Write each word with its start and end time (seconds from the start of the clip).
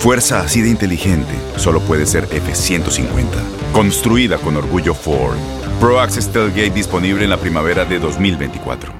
Fuerza 0.00 0.40
así 0.40 0.62
de 0.62 0.70
inteligente 0.70 1.34
solo 1.56 1.78
puede 1.80 2.06
ser 2.06 2.24
F-150. 2.24 3.26
Construida 3.74 4.38
con 4.38 4.56
orgullo 4.56 4.94
Ford. 4.94 5.36
Pro 5.78 6.00
Access 6.00 6.32
Tailgate 6.32 6.70
disponible 6.70 7.22
en 7.22 7.28
la 7.28 7.36
primavera 7.36 7.84
de 7.84 7.98
2024. 7.98 8.99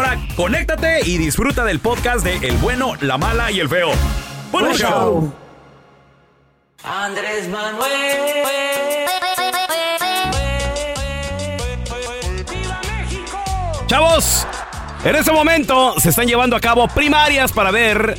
conéctate 0.35 1.01
y 1.05 1.17
disfruta 1.17 1.63
del 1.65 1.79
podcast 1.79 2.23
de 2.23 2.37
El 2.47 2.57
bueno, 2.57 2.93
la 3.01 3.17
mala 3.17 3.51
y 3.51 3.59
el 3.59 3.69
feo. 3.69 3.91
¡Buen 4.51 4.65
Buen 4.65 4.77
show! 4.77 4.89
show. 4.89 5.33
Andrés 6.83 7.47
Manuel. 7.49 7.91
Chavos, 13.87 14.47
en 15.03 15.15
este 15.15 15.31
momento 15.31 15.99
se 15.99 16.09
están 16.09 16.27
llevando 16.27 16.55
a 16.55 16.59
cabo 16.59 16.87
primarias 16.87 17.51
para 17.51 17.71
ver 17.71 18.17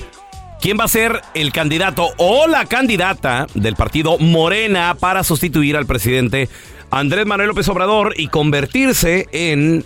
quién 0.60 0.78
va 0.78 0.84
a 0.84 0.88
ser 0.88 1.22
el 1.34 1.52
candidato 1.52 2.10
o 2.18 2.46
la 2.46 2.66
candidata 2.66 3.46
del 3.54 3.74
partido 3.74 4.18
Morena 4.18 4.94
para 4.98 5.24
sustituir 5.24 5.76
al 5.76 5.86
presidente 5.86 6.48
Andrés 6.90 7.24
Manuel 7.26 7.48
López 7.48 7.68
Obrador 7.68 8.14
y 8.16 8.28
convertirse 8.28 9.26
en 9.32 9.84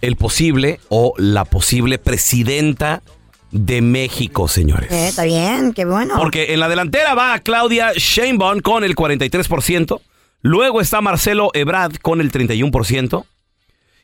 el 0.00 0.16
posible 0.16 0.80
o 0.88 1.14
la 1.16 1.44
posible 1.44 1.98
presidenta 1.98 3.02
de 3.50 3.82
México, 3.82 4.48
señores. 4.48 4.90
Eh, 4.90 5.08
está 5.08 5.24
bien, 5.24 5.72
qué 5.72 5.84
bueno. 5.84 6.14
Porque 6.16 6.54
en 6.54 6.60
la 6.60 6.68
delantera 6.68 7.14
va 7.14 7.38
Claudia 7.40 7.92
Sheinbaum 7.94 8.60
con 8.60 8.84
el 8.84 8.94
43%, 8.94 10.00
luego 10.42 10.80
está 10.80 11.00
Marcelo 11.00 11.50
Ebrard 11.54 11.96
con 11.96 12.20
el 12.20 12.30
31%, 12.30 13.24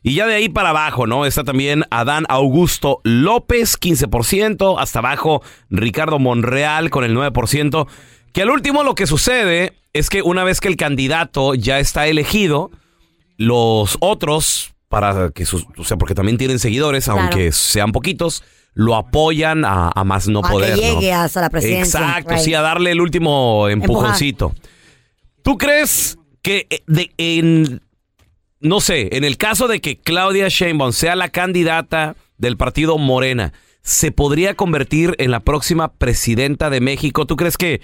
y 0.02 0.14
ya 0.14 0.26
de 0.26 0.34
ahí 0.34 0.48
para 0.48 0.70
abajo, 0.70 1.06
¿no? 1.06 1.26
Está 1.26 1.42
también 1.42 1.84
Adán 1.90 2.26
Augusto 2.28 3.00
López, 3.02 3.76
15%, 3.76 4.76
hasta 4.78 5.00
abajo 5.00 5.42
Ricardo 5.68 6.18
Monreal 6.18 6.90
con 6.90 7.02
el 7.02 7.16
9%, 7.16 7.88
que 8.32 8.42
al 8.42 8.50
último 8.50 8.84
lo 8.84 8.94
que 8.94 9.06
sucede 9.06 9.72
es 9.92 10.10
que 10.10 10.22
una 10.22 10.44
vez 10.44 10.60
que 10.60 10.68
el 10.68 10.76
candidato 10.76 11.54
ya 11.54 11.80
está 11.80 12.06
elegido, 12.06 12.70
los 13.36 13.96
otros, 14.00 14.75
para 14.88 15.30
que 15.30 15.44
sus, 15.46 15.66
o 15.76 15.84
sea, 15.84 15.96
porque 15.96 16.14
también 16.14 16.38
tienen 16.38 16.58
seguidores, 16.58 17.04
Claro. 17.04 17.20
aunque 17.22 17.52
sean 17.52 17.92
poquitos, 17.92 18.42
lo 18.74 18.94
apoyan 18.94 19.64
a, 19.64 19.90
a 19.94 20.04
más 20.04 20.28
no 20.28 20.40
A 20.40 20.42
que 20.42 20.52
poder. 20.52 20.70
¿no? 20.76 20.76
llegue 21.00 21.12
hasta 21.12 21.40
la 21.40 21.50
presidencia, 21.50 22.00
Exacto, 22.00 22.30
right. 22.34 22.40
sí, 22.42 22.54
a 22.54 22.60
darle 22.60 22.90
el 22.92 23.00
último 23.00 23.68
empujoncito. 23.68 24.54
¿Tú 25.42 25.56
crees 25.58 26.18
que 26.42 26.66
eh, 26.70 26.82
de, 26.86 27.10
en, 27.18 27.80
no 28.60 28.80
sé, 28.80 29.16
en 29.16 29.24
el 29.24 29.36
caso 29.36 29.66
de 29.68 29.80
que 29.80 29.98
Claudia 29.98 30.48
Sheinbaum 30.48 30.92
sea 30.92 31.16
la 31.16 31.28
candidata 31.30 32.16
del 32.38 32.56
partido 32.56 32.98
Morena, 32.98 33.52
se 33.82 34.10
podría 34.12 34.54
convertir 34.54 35.14
en 35.18 35.30
la 35.30 35.40
próxima 35.40 35.92
presidenta 35.94 36.70
de 36.70 36.80
México? 36.80 37.24
¿Tú 37.26 37.36
crees 37.36 37.56
que 37.56 37.80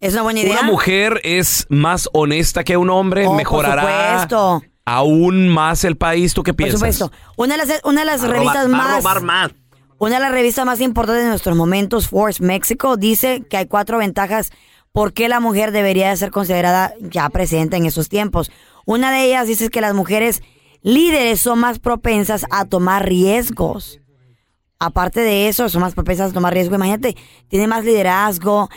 Es 0.00 0.12
una 0.14 0.22
buena 0.22 0.40
idea. 0.40 0.52
una 0.52 0.62
mujer 0.62 1.20
es 1.24 1.66
más 1.70 2.08
honesta 2.12 2.62
que 2.64 2.76
un 2.76 2.90
hombre? 2.90 3.24
Oh, 3.26 3.28
por 3.30 3.36
¿Mejorará 3.36 4.22
supuesto. 4.22 4.62
Aún 4.84 5.48
más 5.48 5.84
el 5.84 5.96
país? 5.96 6.34
¿Tú 6.34 6.42
qué 6.42 6.52
Por 6.52 6.58
piensas? 6.66 6.78
supuesto. 6.96 7.12
Una 7.36 7.56
de 7.56 7.66
las, 7.66 7.80
una 7.84 8.00
de 8.00 8.06
las 8.06 8.22
robar- 8.22 8.32
revistas 8.32 8.68
más. 8.68 8.96
robar 9.02 9.22
más. 9.22 9.50
Una 9.98 10.14
de 10.14 10.20
las 10.20 10.32
revistas 10.32 10.64
más 10.64 10.80
importantes 10.80 11.24
de 11.24 11.28
nuestros 11.30 11.56
momentos, 11.56 12.08
Force 12.08 12.42
Mexico, 12.42 12.96
dice 12.96 13.42
que 13.48 13.58
hay 13.58 13.66
cuatro 13.66 13.98
ventajas 13.98 14.50
por 14.92 15.12
qué 15.12 15.28
la 15.28 15.40
mujer 15.40 15.72
debería 15.72 16.08
de 16.08 16.16
ser 16.16 16.30
considerada 16.30 16.94
ya 17.00 17.28
presidenta 17.28 17.76
en 17.76 17.84
esos 17.86 18.08
tiempos. 18.08 18.50
Una 18.86 19.12
de 19.12 19.24
ellas 19.26 19.46
dice 19.46 19.68
que 19.68 19.80
las 19.82 19.94
mujeres 19.94 20.42
líderes 20.82 21.40
son 21.42 21.58
más 21.60 21.78
propensas 21.78 22.46
a 22.50 22.64
tomar 22.64 23.06
riesgos. 23.06 24.00
Aparte 24.78 25.20
de 25.20 25.48
eso, 25.48 25.68
son 25.68 25.82
más 25.82 25.92
propensas 25.94 26.30
a 26.30 26.34
tomar 26.34 26.54
riesgo. 26.54 26.74
Imagínate, 26.76 27.14
tiene 27.48 27.66
más 27.66 27.84
liderazgo. 27.84 28.70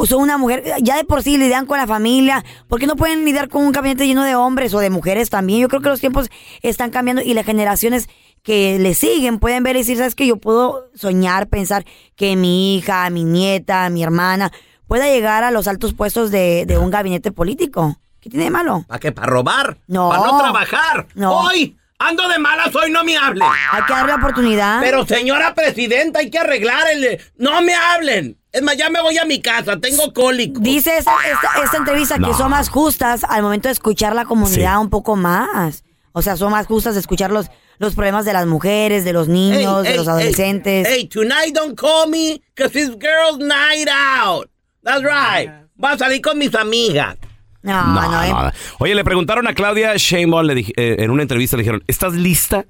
O 0.00 0.06
son 0.06 0.22
una 0.22 0.38
mujer, 0.38 0.62
ya 0.80 0.96
de 0.96 1.02
por 1.02 1.24
sí 1.24 1.36
lidian 1.38 1.66
con 1.66 1.76
la 1.76 1.88
familia. 1.88 2.44
¿Por 2.68 2.78
qué 2.78 2.86
no 2.86 2.94
pueden 2.94 3.24
lidiar 3.24 3.48
con 3.48 3.66
un 3.66 3.72
gabinete 3.72 4.06
lleno 4.06 4.22
de 4.22 4.36
hombres 4.36 4.72
o 4.72 4.78
de 4.78 4.90
mujeres 4.90 5.28
también? 5.28 5.58
Yo 5.58 5.68
creo 5.68 5.82
que 5.82 5.88
los 5.88 5.98
tiempos 5.98 6.30
están 6.62 6.90
cambiando 6.90 7.20
y 7.20 7.34
las 7.34 7.44
generaciones 7.44 8.08
que 8.44 8.78
le 8.78 8.94
siguen 8.94 9.40
pueden 9.40 9.64
ver 9.64 9.74
y 9.74 9.80
decir, 9.80 9.96
¿sabes 9.96 10.14
qué? 10.14 10.24
Yo 10.24 10.36
puedo 10.36 10.88
soñar, 10.94 11.48
pensar 11.48 11.84
que 12.14 12.36
mi 12.36 12.76
hija, 12.76 13.10
mi 13.10 13.24
nieta, 13.24 13.90
mi 13.90 14.04
hermana 14.04 14.52
pueda 14.86 15.06
llegar 15.06 15.42
a 15.42 15.50
los 15.50 15.66
altos 15.66 15.94
puestos 15.94 16.30
de, 16.30 16.64
de 16.64 16.78
un 16.78 16.92
gabinete 16.92 17.32
político. 17.32 17.98
¿Qué 18.20 18.30
tiene 18.30 18.44
de 18.44 18.50
malo? 18.52 18.84
¿Para 18.86 19.00
qué? 19.00 19.10
¿Para 19.10 19.26
robar? 19.26 19.78
No. 19.88 20.10
¿Para 20.10 20.22
no 20.22 20.38
trabajar? 20.38 21.08
No. 21.16 21.40
Hoy 21.40 21.76
ando 21.98 22.28
de 22.28 22.38
malas, 22.38 22.72
hoy 22.76 22.92
no 22.92 23.02
me 23.02 23.16
hable. 23.16 23.44
Hay 23.72 23.82
que 23.82 23.92
darle 23.92 24.14
oportunidad. 24.14 24.80
Pero 24.80 25.04
señora 25.04 25.56
presidenta, 25.56 26.20
hay 26.20 26.30
que 26.30 26.38
arreglar 26.38 26.86
el... 26.92 27.20
No 27.36 27.60
me 27.62 27.74
hablen. 27.74 28.37
Es 28.52 28.62
más, 28.62 28.76
ya 28.76 28.88
me 28.90 29.00
voy 29.02 29.18
a 29.18 29.24
mi 29.24 29.40
casa, 29.40 29.78
tengo 29.78 30.12
cólico. 30.14 30.58
Dice 30.60 30.96
esta, 30.98 31.12
esta- 31.30 31.62
esta 31.64 31.76
entrevista 31.76 32.16
No. 32.16 32.28
que 32.28 32.34
son 32.34 32.50
más 32.50 32.68
justas 32.70 33.24
al 33.24 33.42
momento 33.42 33.68
de 33.68 33.72
escuchar 33.72 34.14
la 34.14 34.24
comunidad 34.24 34.74
Sí. 34.76 34.80
un 34.80 34.90
poco 34.90 35.16
más. 35.16 35.84
O 36.12 36.22
sea, 36.22 36.36
son 36.36 36.50
más 36.52 36.66
justas 36.66 36.94
de 36.94 37.00
escuchar 37.00 37.30
los, 37.30 37.50
los 37.78 37.94
problemas 37.94 38.24
de 38.24 38.32
las 38.32 38.46
mujeres, 38.46 39.04
de 39.04 39.12
los 39.12 39.28
niños, 39.28 39.82
de 39.84 39.96
los 39.96 40.08
adolescentes. 40.08 40.88
Hey, 40.90 41.06
tonight 41.06 41.54
don't 41.54 41.78
call 41.78 42.08
me, 42.08 42.40
cause 42.56 42.74
it's 42.74 42.96
girls 42.98 43.38
night 43.38 43.88
out. 43.88 44.48
That's 44.82 45.02
right. 45.02 45.50
Voy 45.76 45.92
a 45.92 45.98
salir 45.98 46.20
con 46.22 46.38
mis 46.38 46.54
amigas. 46.54 47.16
No, 47.62 47.82
no, 47.84 48.22
eh. 48.48 48.52
Oye, 48.78 48.94
le 48.94 49.04
preguntaron 49.04 49.46
a 49.46 49.52
Claudia 49.52 49.94
Sheinbaum 49.96 50.46
le 50.46 50.54
dij- 50.54 50.72
eh, 50.76 50.96
en 51.00 51.10
una 51.10 51.22
entrevista, 51.22 51.56
le 51.56 51.62
dijeron, 51.64 51.84
¿estás 51.86 52.14
lista 52.14 52.64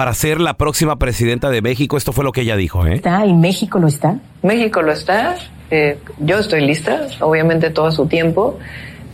para 0.00 0.14
ser 0.14 0.40
la 0.40 0.54
próxima 0.54 0.96
presidenta 0.96 1.50
de 1.50 1.60
México? 1.60 1.98
Esto 1.98 2.14
fue 2.14 2.24
lo 2.24 2.32
que 2.32 2.40
ella 2.40 2.56
dijo, 2.56 2.86
¿eh? 2.86 2.94
¿Está? 2.94 3.26
¿Y 3.26 3.34
México 3.34 3.78
lo 3.78 3.86
está? 3.86 4.16
México 4.42 4.80
lo 4.80 4.92
está. 4.92 5.36
eh, 5.70 5.98
yo 6.20 6.38
estoy 6.38 6.62
lista, 6.66 7.02
obviamente 7.20 7.68
todo 7.68 7.88
a 7.88 7.90
su 7.90 8.06
tiempo, 8.06 8.58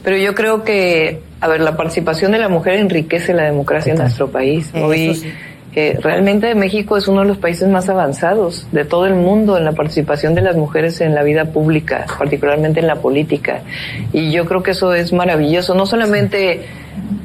pero 0.04 0.16
yo 0.16 0.36
creo 0.36 0.62
que 0.62 1.22
a 1.40 1.48
ver, 1.48 1.60
la 1.60 1.76
participación 1.76 2.30
de 2.30 2.38
la 2.38 2.48
mujer 2.48 2.74
enriquece 2.74 3.34
la 3.34 3.42
democracia 3.42 3.94
en 3.94 3.98
nuestro 3.98 4.28
país. 4.30 4.70
Hoy 4.76 5.16
sí. 5.16 5.32
eh, 5.74 5.98
realmente 6.00 6.54
México 6.54 6.96
es 6.96 7.08
uno 7.08 7.22
de 7.22 7.26
los 7.26 7.38
países 7.38 7.68
más 7.68 7.88
avanzados 7.88 8.68
de 8.70 8.84
todo 8.84 9.06
el 9.06 9.16
mundo 9.16 9.58
en 9.58 9.64
la 9.64 9.72
participación 9.72 10.36
de 10.36 10.42
las 10.42 10.54
mujeres 10.54 11.00
en 11.00 11.16
la 11.16 11.24
vida 11.24 11.46
pública, 11.46 12.06
particularmente 12.16 12.78
en 12.78 12.86
la 12.86 12.94
política. 12.94 13.62
Y 14.12 14.30
yo 14.30 14.46
creo 14.46 14.62
que 14.62 14.70
eso 14.70 14.94
es 14.94 15.12
maravilloso, 15.12 15.74
no 15.74 15.84
solamente 15.84 16.64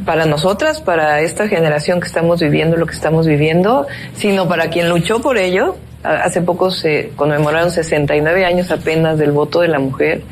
para 0.06 0.26
nosotras, 0.26 0.82
para 0.82 1.22
esta 1.22 1.48
generación 1.48 2.00
que 2.00 2.08
estamos 2.08 2.40
viviendo 2.42 2.78
lo 2.78 2.86
que 2.86 2.94
estamos 2.96 3.28
viviendo, 3.28 3.88
sino 4.16 4.48
para 4.48 4.70
quien 4.70 4.90
luchó 4.90 5.22
por 5.22 5.38
ello. 5.38 5.76
Hace 6.04 6.42
poco 6.42 6.72
se 6.72 7.12
conmemoraron 7.16 7.70
69 7.70 8.44
años 8.44 8.72
apenas 8.72 9.20
del 9.20 9.32
voto 9.32 9.62
de 9.62 9.68
la 9.68 9.78
mujer. 9.78 10.24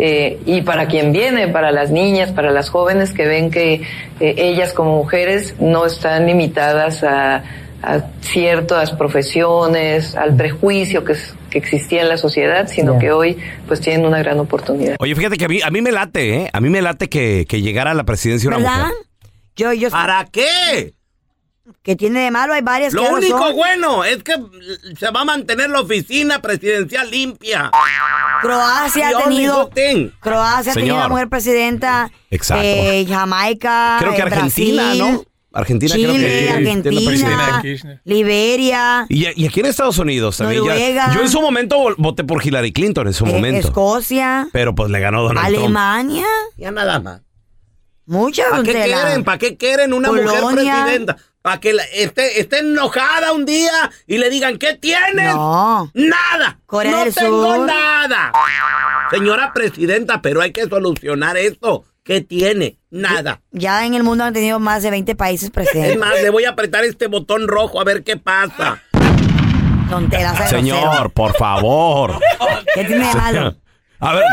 Eh, 0.00 0.40
y 0.46 0.62
para 0.62 0.86
quien 0.86 1.12
viene, 1.12 1.46
para 1.46 1.70
las 1.70 1.92
niñas, 1.92 2.32
para 2.32 2.50
las 2.50 2.70
jóvenes 2.70 3.12
que 3.12 3.24
ven 3.24 3.52
que 3.52 3.74
eh, 4.18 4.34
ellas 4.36 4.72
como 4.72 4.96
mujeres 4.96 5.54
no 5.60 5.86
están 5.86 6.26
limitadas 6.26 7.04
a, 7.04 7.44
a 7.84 8.00
ciertas 8.20 8.90
profesiones, 8.90 10.16
al 10.16 10.34
prejuicio 10.34 11.04
que, 11.04 11.12
es- 11.12 11.35
que 11.50 11.58
existía 11.58 12.02
en 12.02 12.08
la 12.08 12.16
sociedad, 12.16 12.68
sino 12.68 12.98
que 12.98 13.12
hoy 13.12 13.38
pues 13.66 13.80
tienen 13.80 14.06
una 14.06 14.18
gran 14.18 14.38
oportunidad. 14.38 14.96
Oye, 14.98 15.14
fíjate 15.14 15.36
que 15.36 15.44
a 15.44 15.48
mí, 15.48 15.60
a 15.62 15.70
mí 15.70 15.80
me 15.82 15.92
late, 15.92 16.34
¿eh? 16.42 16.50
A 16.52 16.60
mí 16.60 16.68
me 16.68 16.82
late 16.82 17.08
que, 17.08 17.46
que 17.48 17.62
llegara 17.62 17.92
a 17.92 17.94
la 17.94 18.04
presidencia 18.04 18.48
una 18.48 18.58
¿Verdad? 18.58 18.78
mujer. 18.80 18.94
Yo, 19.56 19.72
yo, 19.72 19.90
¿Para 19.90 20.24
qué? 20.26 20.92
que 21.82 21.96
tiene 21.96 22.20
de 22.20 22.30
malo, 22.30 22.52
hay 22.52 22.62
varias 22.62 22.92
Lo 22.92 23.00
que 23.00 23.06
ya 23.06 23.10
lo 23.12 23.18
único 23.18 23.38
son. 23.38 23.56
bueno 23.56 24.04
es 24.04 24.22
que 24.22 24.34
se 24.96 25.10
va 25.10 25.22
a 25.22 25.24
mantener 25.24 25.68
la 25.70 25.80
oficina 25.80 26.40
presidencial 26.40 27.10
limpia. 27.10 27.70
Croacia 28.40 29.08
ha 29.08 29.22
tenido. 29.24 29.70
Croacia 30.20 30.72
ha 30.72 30.74
tenido 30.74 30.94
Señor. 30.94 30.98
una 30.98 31.08
mujer 31.08 31.28
presidenta. 31.28 32.10
Exacto. 32.30 32.62
eh, 32.64 33.04
Jamaica, 33.08 33.96
Creo 33.98 34.12
que 34.12 34.18
eh, 34.18 34.22
Argentina, 34.22 34.82
Brasil, 34.82 34.98
¿no? 35.00 35.24
Argentina 35.56 35.94
creo 35.94 36.12
Chile, 36.12 36.26
que 36.28 36.38
tiene 36.38 36.50
Argentina. 36.52 37.62
Liberia, 38.04 39.06
Y, 39.08 39.26
y 39.42 39.46
aquí 39.46 39.60
en 39.60 39.66
Estados 39.66 39.98
Unidos 39.98 40.36
también. 40.36 40.62
ya- 40.64 40.70
Noruega. 40.72 41.14
yo 41.14 41.20
en 41.22 41.28
su 41.28 41.40
momento 41.40 41.76
voté 41.98 42.24
por 42.24 42.44
Hillary 42.44 42.72
Clinton 42.72 43.06
en 43.06 43.12
su 43.14 43.24
eh, 43.26 43.32
momento. 43.32 43.68
Escocia, 43.68 44.48
Pero 44.52 44.74
pues 44.74 44.90
le 44.90 45.00
ganó 45.00 45.22
Donald 45.22 45.46
Trump. 45.46 45.58
Alemania. 45.64 46.26
Ya 46.56 46.70
nada 46.70 47.00
más. 47.00 47.20
Muchas 48.06 48.46
¿Para 48.50 48.62
qué 48.62 48.72
quieren? 48.72 49.24
¿Para 49.24 49.38
qué 49.38 49.56
quieren 49.56 49.92
una 49.92 50.12
mujer 50.12 50.40
presidenta? 50.52 51.16
Para 51.42 51.60
que 51.60 51.72
la- 51.72 51.84
esté, 51.84 52.40
esté 52.40 52.58
enojada 52.58 53.32
un 53.32 53.44
día 53.46 53.90
y 54.06 54.18
le 54.18 54.30
digan, 54.30 54.58
¿qué 54.58 54.74
tienes? 54.74 55.34
No. 55.34 55.90
Nada. 55.94 56.58
Corea 56.66 56.90
no 56.92 57.04
del 57.04 57.14
tengo 57.14 57.56
Sur. 57.56 57.66
nada. 57.66 58.32
Señora 59.10 59.52
presidenta, 59.52 60.20
pero 60.22 60.40
hay 60.40 60.52
que 60.52 60.64
solucionar 60.66 61.36
esto. 61.36 61.84
¿Qué 62.06 62.20
tiene? 62.20 62.78
Nada. 62.90 63.42
Ya 63.50 63.84
en 63.84 63.94
el 63.94 64.04
mundo 64.04 64.22
han 64.22 64.32
tenido 64.32 64.60
más 64.60 64.84
de 64.84 64.90
20 64.90 65.16
países 65.16 65.48
Es 65.48 65.50
presidentes. 65.50 65.98
más, 65.98 66.14
le 66.22 66.30
voy 66.30 66.44
a 66.44 66.50
apretar 66.50 66.84
este 66.84 67.08
botón 67.08 67.48
rojo 67.48 67.80
a 67.80 67.84
ver 67.84 68.04
qué 68.04 68.16
pasa. 68.16 68.80
Sea 70.10 70.46
Señor, 70.48 71.12
por 71.12 71.36
favor. 71.36 72.20
¿Qué 72.74 72.84
tiene 72.84 73.08
de 73.08 73.14
malo? 73.14 73.56
A 73.98 74.12
ver, 74.14 74.24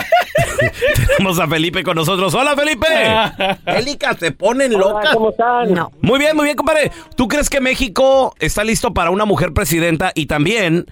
tenemos 1.17 1.39
a 1.39 1.47
Felipe 1.47 1.83
con 1.83 1.95
nosotros. 1.95 2.33
Hola, 2.35 2.55
Felipe. 2.55 2.85
Élica, 3.65 4.13
se 4.19 4.31
ponen 4.31 4.73
locas. 4.73 5.15
están? 5.31 5.73
No. 5.73 5.91
Muy 6.01 6.19
bien, 6.19 6.35
muy 6.35 6.45
bien, 6.45 6.57
compadre. 6.57 6.91
¿Tú 7.15 7.27
crees 7.27 7.49
que 7.49 7.61
México 7.61 8.35
está 8.39 8.63
listo 8.63 8.93
para 8.93 9.09
una 9.09 9.25
mujer 9.25 9.53
presidenta? 9.53 10.11
Y 10.15 10.25
también, 10.25 10.85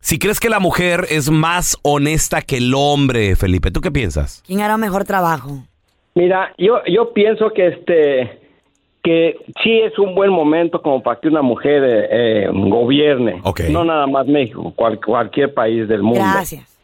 si 0.00 0.18
crees 0.18 0.40
que 0.40 0.48
la 0.50 0.58
mujer 0.58 1.06
es 1.10 1.30
más 1.30 1.76
honesta 1.82 2.42
que 2.42 2.56
el 2.58 2.74
hombre, 2.74 3.36
Felipe, 3.36 3.70
¿tú 3.70 3.80
qué 3.80 3.90
piensas? 3.90 4.42
¿Quién 4.46 4.60
hará 4.62 4.74
un 4.74 4.80
mejor 4.80 5.04
trabajo? 5.04 5.64
Mira, 6.18 6.52
yo 6.58 6.80
yo 6.86 7.12
pienso 7.12 7.50
que 7.50 7.68
este 7.68 8.38
que 9.04 9.36
sí 9.62 9.78
es 9.80 9.96
un 9.98 10.14
buen 10.16 10.30
momento 10.30 10.82
como 10.82 11.00
para 11.00 11.20
que 11.20 11.28
una 11.28 11.42
mujer 11.42 11.84
eh, 11.84 12.08
eh, 12.10 12.48
gobierne, 12.52 13.40
Ok. 13.44 13.60
no 13.70 13.84
nada 13.84 14.06
más 14.08 14.26
México, 14.26 14.72
cual- 14.74 14.98
cualquier 15.00 15.54
país 15.54 15.86
del 15.86 16.02
mundo. 16.02 16.20
Gracias. 16.34 16.74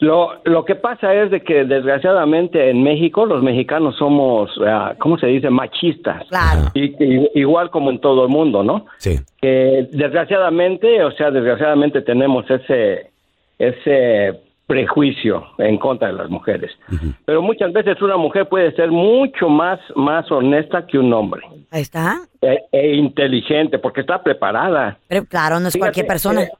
Lo, 0.00 0.30
lo 0.44 0.64
que 0.64 0.76
pasa 0.76 1.12
es 1.12 1.30
de 1.30 1.40
que 1.42 1.64
desgraciadamente 1.64 2.70
en 2.70 2.82
México 2.84 3.26
los 3.26 3.42
mexicanos 3.42 3.96
somos, 3.96 4.48
ah, 4.64 4.94
¿cómo 4.98 5.18
se 5.18 5.26
dice? 5.26 5.50
Machistas. 5.50 6.24
Claro. 6.28 6.70
Y, 6.72 6.84
y- 7.04 7.30
igual 7.34 7.68
como 7.70 7.90
en 7.90 7.98
todo 8.00 8.22
el 8.24 8.28
mundo, 8.30 8.62
¿no? 8.62 8.86
Sí. 8.98 9.16
que 9.42 9.86
desgraciadamente, 9.92 11.02
o 11.04 11.10
sea, 11.12 11.30
desgraciadamente 11.30 12.00
tenemos 12.00 12.48
ese 12.50 13.10
ese 13.58 14.40
prejuicio 14.68 15.46
en 15.58 15.78
contra 15.78 16.08
de 16.08 16.14
las 16.14 16.28
mujeres. 16.30 16.70
Pero 17.24 17.40
muchas 17.42 17.72
veces 17.72 18.00
una 18.02 18.16
mujer 18.18 18.48
puede 18.48 18.70
ser 18.76 18.90
mucho 18.92 19.48
más 19.48 19.80
más 19.96 20.30
honesta 20.30 20.86
que 20.86 20.98
un 20.98 21.12
hombre 21.12 21.40
Ahí 21.70 21.80
está. 21.82 22.20
e, 22.42 22.58
e 22.70 22.94
inteligente 22.96 23.78
porque 23.78 24.02
está 24.02 24.22
preparada. 24.22 24.98
Pero 25.08 25.24
claro, 25.24 25.58
no 25.58 25.68
es 25.68 25.72
Fíjate, 25.72 25.78
cualquier 25.86 26.06
persona. 26.06 26.42
eh, 26.42 26.50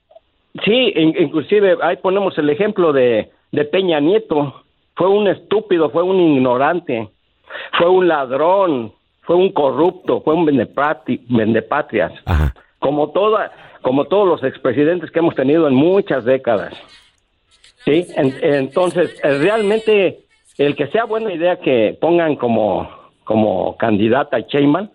sí, 0.64 0.92
in- 0.96 1.14
inclusive 1.18 1.76
ahí 1.82 1.96
ponemos 1.98 2.36
el 2.38 2.48
ejemplo 2.50 2.92
de, 2.94 3.30
de 3.52 3.64
Peña 3.66 4.00
Nieto. 4.00 4.64
Fue 4.96 5.08
un 5.08 5.28
estúpido, 5.28 5.90
fue 5.90 6.02
un 6.02 6.18
ignorante, 6.18 7.08
fue 7.78 7.88
un 7.88 8.08
ladrón, 8.08 8.92
fue 9.22 9.36
un 9.36 9.52
corrupto, 9.52 10.22
fue 10.22 10.32
un 10.34 10.46
vendepatri- 10.46 11.20
vendepatrias 11.28 12.12
Ajá. 12.24 12.54
como 12.78 13.10
toda 13.10 13.52
como 13.82 14.06
todos 14.06 14.26
los 14.26 14.42
expresidentes 14.42 15.10
que 15.10 15.18
hemos 15.20 15.34
tenido 15.36 15.68
en 15.68 15.74
muchas 15.74 16.24
décadas 16.24 16.74
sí 17.84 18.06
En- 18.16 18.34
entonces 18.42 19.14
eh, 19.22 19.38
realmente 19.38 20.20
el 20.58 20.74
que 20.76 20.88
sea 20.88 21.04
buena 21.04 21.32
idea 21.32 21.56
que 21.60 21.96
pongan 22.00 22.36
como 22.36 22.88
como 23.24 23.76
candidata 23.76 24.36
a 24.38 24.40
Sheinbaum 24.40 24.88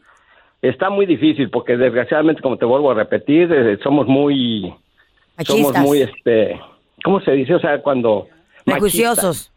está 0.61 0.89
muy 0.89 1.05
difícil 1.05 1.49
porque 1.49 1.77
desgraciadamente 1.77 2.41
como 2.41 2.57
te 2.57 2.65
vuelvo 2.65 2.91
a 2.91 2.95
repetir 2.95 3.51
eh, 3.53 3.77
somos 3.83 4.07
muy 4.07 4.73
somos 5.45 5.73
muy 5.81 6.01
este 6.01 6.59
cómo 7.03 7.19
se 7.21 7.31
dice 7.31 7.55
o 7.55 7.59
sea 7.59 7.81
cuando 7.81 8.27
Prejuiciosos. 8.65 9.51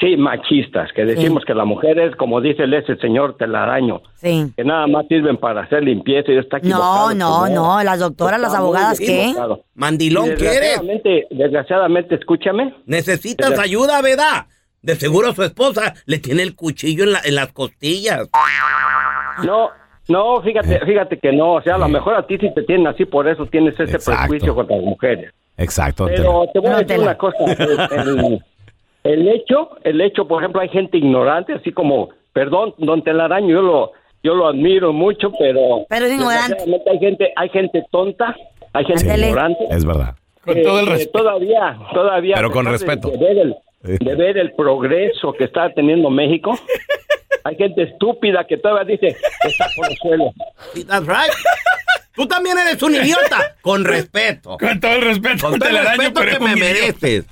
Sí, 0.00 0.16
machistas, 0.16 0.92
que 0.94 1.04
decimos 1.04 1.44
que 1.44 1.54
la 1.54 1.64
mujer 1.64 1.98
es, 1.98 2.14
como 2.14 2.40
dice 2.40 2.62
el 2.62 2.74
ese 2.74 2.94
señor 2.98 3.36
telaraño, 3.36 4.00
Sí. 4.14 4.52
que 4.56 4.62
nada 4.62 4.86
más 4.86 5.06
sirven 5.08 5.36
para 5.38 5.62
hacer 5.62 5.82
limpieza 5.82 6.30
y 6.30 6.38
está 6.38 6.58
equivocado. 6.58 7.14
No, 7.14 7.48
no, 7.48 7.48
no. 7.48 7.82
Las 7.82 7.98
doctoras, 7.98 8.40
las 8.40 8.54
abogadas, 8.54 9.00
¿qué? 9.00 9.34
Mandilón, 9.74 10.26
¿qué 10.38 10.46
eres? 10.46 10.80
Desgraciadamente, 10.80 11.26
desgraciadamente, 11.30 12.14
escúchame. 12.14 12.74
Necesitas 12.86 13.58
ayuda, 13.58 14.00
¿verdad? 14.00 14.46
De 14.82 14.94
seguro 14.94 15.32
su 15.34 15.42
esposa 15.42 15.94
le 16.06 16.18
tiene 16.18 16.44
el 16.44 16.54
cuchillo 16.54 17.02
en, 17.02 17.12
la- 17.14 17.20
en 17.24 17.34
las 17.34 17.52
costillas. 17.52 18.28
No, 19.44 19.70
no, 20.08 20.40
fíjate, 20.42 20.78
fíjate 20.86 21.18
que 21.18 21.32
no. 21.32 21.54
O 21.54 21.62
sea, 21.62 21.74
a 21.74 21.78
lo 21.78 21.88
mejor 21.88 22.14
a 22.14 22.26
ti 22.26 22.38
sí 22.38 22.48
te 22.54 22.62
tienen 22.62 22.86
así, 22.86 23.04
por 23.04 23.28
eso 23.28 23.46
tienes 23.46 23.74
ese 23.74 23.96
Exacto. 23.96 24.20
prejuicio 24.28 24.54
contra 24.54 24.76
las 24.76 24.84
mujeres. 24.84 25.32
Exacto. 25.56 26.06
Pero 26.06 26.44
te 26.52 26.60
voy 26.60 26.70
a 26.70 26.76
decir 26.78 27.00
una 27.00 27.16
cosa. 27.18 27.36
El, 27.44 28.08
el- 28.08 28.44
el 29.04 29.28
hecho, 29.28 29.70
el 29.84 30.00
hecho, 30.00 30.26
por 30.26 30.42
ejemplo, 30.42 30.60
hay 30.60 30.68
gente 30.68 30.98
ignorante, 30.98 31.54
así 31.54 31.72
como, 31.72 32.10
perdón, 32.32 32.74
don 32.78 33.02
Telaraño, 33.02 33.48
yo 33.48 33.62
lo, 33.62 33.92
yo 34.22 34.34
lo 34.34 34.48
admiro 34.48 34.92
mucho, 34.92 35.30
pero... 35.38 35.86
Pero 35.88 36.06
es 36.06 36.12
ignorante. 36.12 36.64
Hay 36.90 36.98
gente, 36.98 37.32
hay 37.36 37.48
gente 37.50 37.84
tonta, 37.90 38.36
hay 38.72 38.84
gente 38.84 39.04
ignorante. 39.16 39.64
Es 39.70 39.84
verdad. 39.84 40.14
Con 40.44 40.62
todo 40.62 40.80
el 40.80 40.88
Eh, 40.88 40.90
respeto. 40.92 41.18
Todavía, 41.18 41.78
todavía. 41.92 42.34
Pero 42.36 42.50
con 42.50 42.66
respeto. 42.66 43.08
De, 43.10 43.18
ver 43.18 43.38
el, 43.38 43.56
de 43.82 44.14
ver 44.14 44.38
el 44.38 44.52
progreso 44.52 45.32
que 45.34 45.44
está 45.44 45.72
teniendo 45.74 46.10
México. 46.10 46.58
Hay 47.44 47.56
gente 47.56 47.82
estúpida 47.84 48.44
que 48.46 48.56
todavía 48.58 48.96
dice 48.96 49.16
que 49.42 49.48
está 49.48 49.66
por 49.76 49.90
el 49.90 49.96
suelo. 49.96 50.32
That's 50.86 51.06
right. 51.06 51.32
Tú 52.14 52.26
también 52.26 52.58
eres 52.58 52.82
un 52.82 52.94
idiota. 52.94 53.54
Con 53.62 53.84
respeto. 53.84 54.58
Con 54.58 54.80
todo 54.80 54.92
el 54.92 55.02
respeto. 55.02 55.48
Con 55.50 55.58
todo 55.58 55.68
el 55.68 55.76
telaraño, 55.76 55.98
respeto 56.02 56.20
pero 56.20 56.38
que 56.38 56.44
me 56.44 56.56
mereces. 56.56 57.26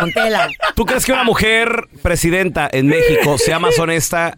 Con 0.00 0.12
tela. 0.12 0.48
¿Tú 0.74 0.84
crees 0.84 1.04
que 1.04 1.12
una 1.12 1.24
mujer 1.24 1.88
presidenta 2.02 2.68
en 2.70 2.88
México 2.88 3.38
sea 3.38 3.58
más 3.58 3.78
honesta 3.78 4.34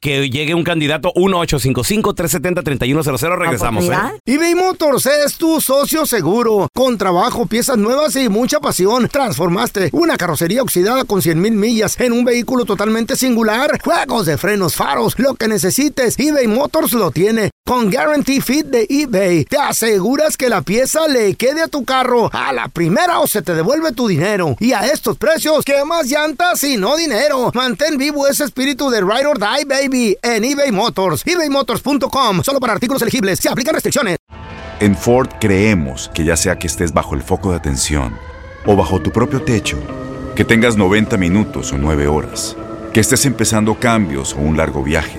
que 0.00 0.30
llegue 0.30 0.54
un 0.54 0.62
candidato 0.62 1.12
1-855-370-3100? 1.14 3.38
Regresamos, 3.38 3.84
¿eh? 3.86 3.96
EBay 4.24 4.54
Motors 4.54 5.06
es 5.06 5.36
tu 5.36 5.60
socio 5.60 6.06
seguro. 6.06 6.68
Con 6.72 6.96
trabajo, 6.98 7.46
piezas 7.46 7.76
nuevas 7.76 8.14
y 8.16 8.28
mucha 8.28 8.60
pasión. 8.60 9.08
Transformaste 9.08 9.90
una 9.92 10.16
carrocería 10.16 10.62
oxidada 10.62 11.04
con 11.04 11.22
100 11.22 11.40
mil 11.40 11.52
millas 11.52 11.98
en 12.00 12.12
un 12.12 12.24
vehículo 12.24 12.64
totalmente 12.64 13.16
singular. 13.16 13.80
Juegos 13.82 14.26
de 14.26 14.38
frenos, 14.38 14.76
faros, 14.76 15.18
lo 15.18 15.34
que 15.34 15.48
necesites. 15.48 16.18
eBay 16.18 16.46
Motors 16.46 16.92
lo 16.92 17.10
tiene. 17.10 17.50
Con 17.66 17.90
Guarantee 17.90 18.40
Fit 18.40 18.66
de 18.66 18.86
eBay, 18.88 19.44
te 19.44 19.58
aseguras 19.58 20.36
que 20.36 20.48
la 20.48 20.62
pieza 20.62 21.08
le 21.08 21.34
quede 21.34 21.62
a 21.62 21.66
tu 21.66 21.84
carro 21.84 22.30
a 22.32 22.52
la 22.52 22.68
primera 22.68 23.18
o 23.18 23.26
se 23.26 23.42
te 23.42 23.56
devuelve 23.56 23.90
tu 23.90 24.06
dinero. 24.06 24.56
Y 24.60 24.72
a 24.72 24.86
estos 24.86 25.18
precios, 25.18 25.64
¿qué 25.64 25.84
más 25.84 26.06
llantas 26.06 26.62
y 26.62 26.76
no 26.76 26.96
dinero? 26.96 27.50
Mantén 27.54 27.98
vivo 27.98 28.28
ese 28.28 28.44
espíritu 28.44 28.88
de 28.88 29.00
Ride 29.00 29.26
or 29.26 29.40
Die, 29.40 29.64
baby, 29.64 30.16
en 30.22 30.44
eBay 30.44 30.70
Motors. 30.70 31.26
ebaymotors.com. 31.26 32.44
Solo 32.44 32.60
para 32.60 32.72
artículos 32.72 33.02
elegibles. 33.02 33.40
Se 33.40 33.48
aplican 33.48 33.74
restricciones. 33.74 34.16
En 34.78 34.94
Ford 34.94 35.30
creemos 35.40 36.08
que 36.14 36.24
ya 36.24 36.36
sea 36.36 36.60
que 36.60 36.68
estés 36.68 36.92
bajo 36.92 37.16
el 37.16 37.22
foco 37.22 37.50
de 37.50 37.56
atención 37.56 38.16
o 38.64 38.76
bajo 38.76 39.02
tu 39.02 39.10
propio 39.10 39.42
techo, 39.42 39.76
que 40.36 40.44
tengas 40.44 40.76
90 40.76 41.16
minutos 41.16 41.72
o 41.72 41.78
9 41.78 42.06
horas, 42.06 42.56
Que 42.92 43.00
estés 43.00 43.26
empezando 43.26 43.74
cambios 43.74 44.34
o 44.34 44.36
un 44.36 44.56
largo 44.56 44.84
viaje. 44.84 45.18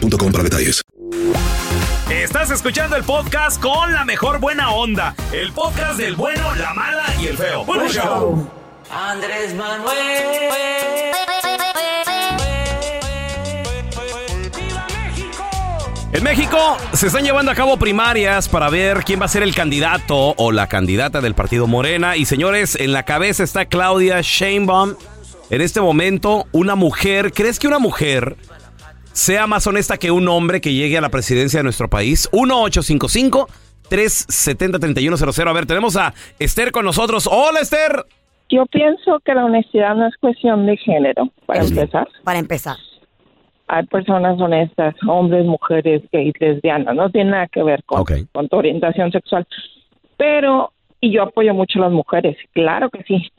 boostmobile.com 0.00 0.32
para 0.32 0.44
detalles. 0.44 0.82
Estás 2.10 2.50
escuchando 2.50 2.96
el 2.96 3.04
podcast 3.04 3.60
con 3.60 3.92
la 3.92 4.04
mejor 4.04 4.40
buena 4.40 4.70
onda. 4.70 5.14
El 5.32 5.52
podcast 5.52 5.98
del 5.98 6.16
bueno, 6.16 6.54
la 6.56 6.74
mala 6.74 7.04
y 7.20 7.26
el 7.26 7.36
feo. 7.36 7.64
Bueno, 7.64 7.88
show. 7.88 8.48
Andrés 8.90 9.54
Manuel. 9.54 9.96
¡Viva 14.56 14.86
México! 14.88 15.44
En 16.12 16.24
México 16.24 16.76
se 16.92 17.06
están 17.06 17.24
llevando 17.24 17.52
a 17.52 17.54
cabo 17.54 17.76
primarias 17.76 18.48
para 18.48 18.68
ver 18.70 19.04
quién 19.04 19.20
va 19.20 19.26
a 19.26 19.28
ser 19.28 19.44
el 19.44 19.54
candidato 19.54 20.34
o 20.36 20.50
la 20.50 20.66
candidata 20.66 21.20
del 21.20 21.34
partido 21.34 21.68
Morena. 21.68 22.16
Y 22.16 22.24
señores, 22.24 22.74
en 22.74 22.92
la 22.92 23.04
cabeza 23.04 23.44
está 23.44 23.66
Claudia 23.66 24.20
Sheinbaum. 24.20 24.94
En 25.50 25.60
este 25.60 25.80
momento, 25.80 26.46
una 26.52 26.74
mujer. 26.74 27.32
¿Crees 27.32 27.60
que 27.60 27.68
una 27.68 27.78
mujer 27.78 28.36
sea 29.20 29.46
más 29.46 29.66
honesta 29.66 29.98
que 29.98 30.10
un 30.10 30.26
hombre 30.28 30.62
que 30.62 30.72
llegue 30.72 30.96
a 30.96 31.00
la 31.02 31.10
presidencia 31.10 31.58
de 31.58 31.64
nuestro 31.64 31.90
país? 31.90 32.28
1855 32.32 33.48
370 33.88 34.78
3100. 34.78 35.48
A 35.48 35.52
ver, 35.52 35.66
tenemos 35.66 35.96
a 35.96 36.14
Esther 36.38 36.72
con 36.72 36.86
nosotros. 36.86 37.28
Hola, 37.30 37.60
Esther. 37.60 38.06
Yo 38.48 38.64
pienso 38.66 39.20
que 39.20 39.34
la 39.34 39.44
honestidad 39.44 39.94
no 39.94 40.06
es 40.06 40.16
cuestión 40.16 40.64
de 40.64 40.76
género, 40.78 41.28
para 41.44 41.62
empezar. 41.62 42.08
Para 42.24 42.38
empezar. 42.38 42.76
Hay 43.68 43.86
personas 43.86 44.40
honestas, 44.40 44.94
hombres, 45.06 45.44
mujeres, 45.44 46.02
gays, 46.10 46.34
lesbianas, 46.40 46.96
no 46.96 47.10
tiene 47.10 47.30
nada 47.30 47.46
que 47.46 47.62
ver 47.62 47.84
con, 47.84 48.04
con 48.32 48.48
tu 48.48 48.56
orientación 48.56 49.12
sexual. 49.12 49.46
Pero, 50.16 50.72
y 51.00 51.12
yo 51.12 51.24
apoyo 51.24 51.54
mucho 51.54 51.78
a 51.78 51.82
las 51.82 51.92
mujeres, 51.92 52.36
claro 52.52 52.88
que 52.90 53.04
sí. 53.04 53.30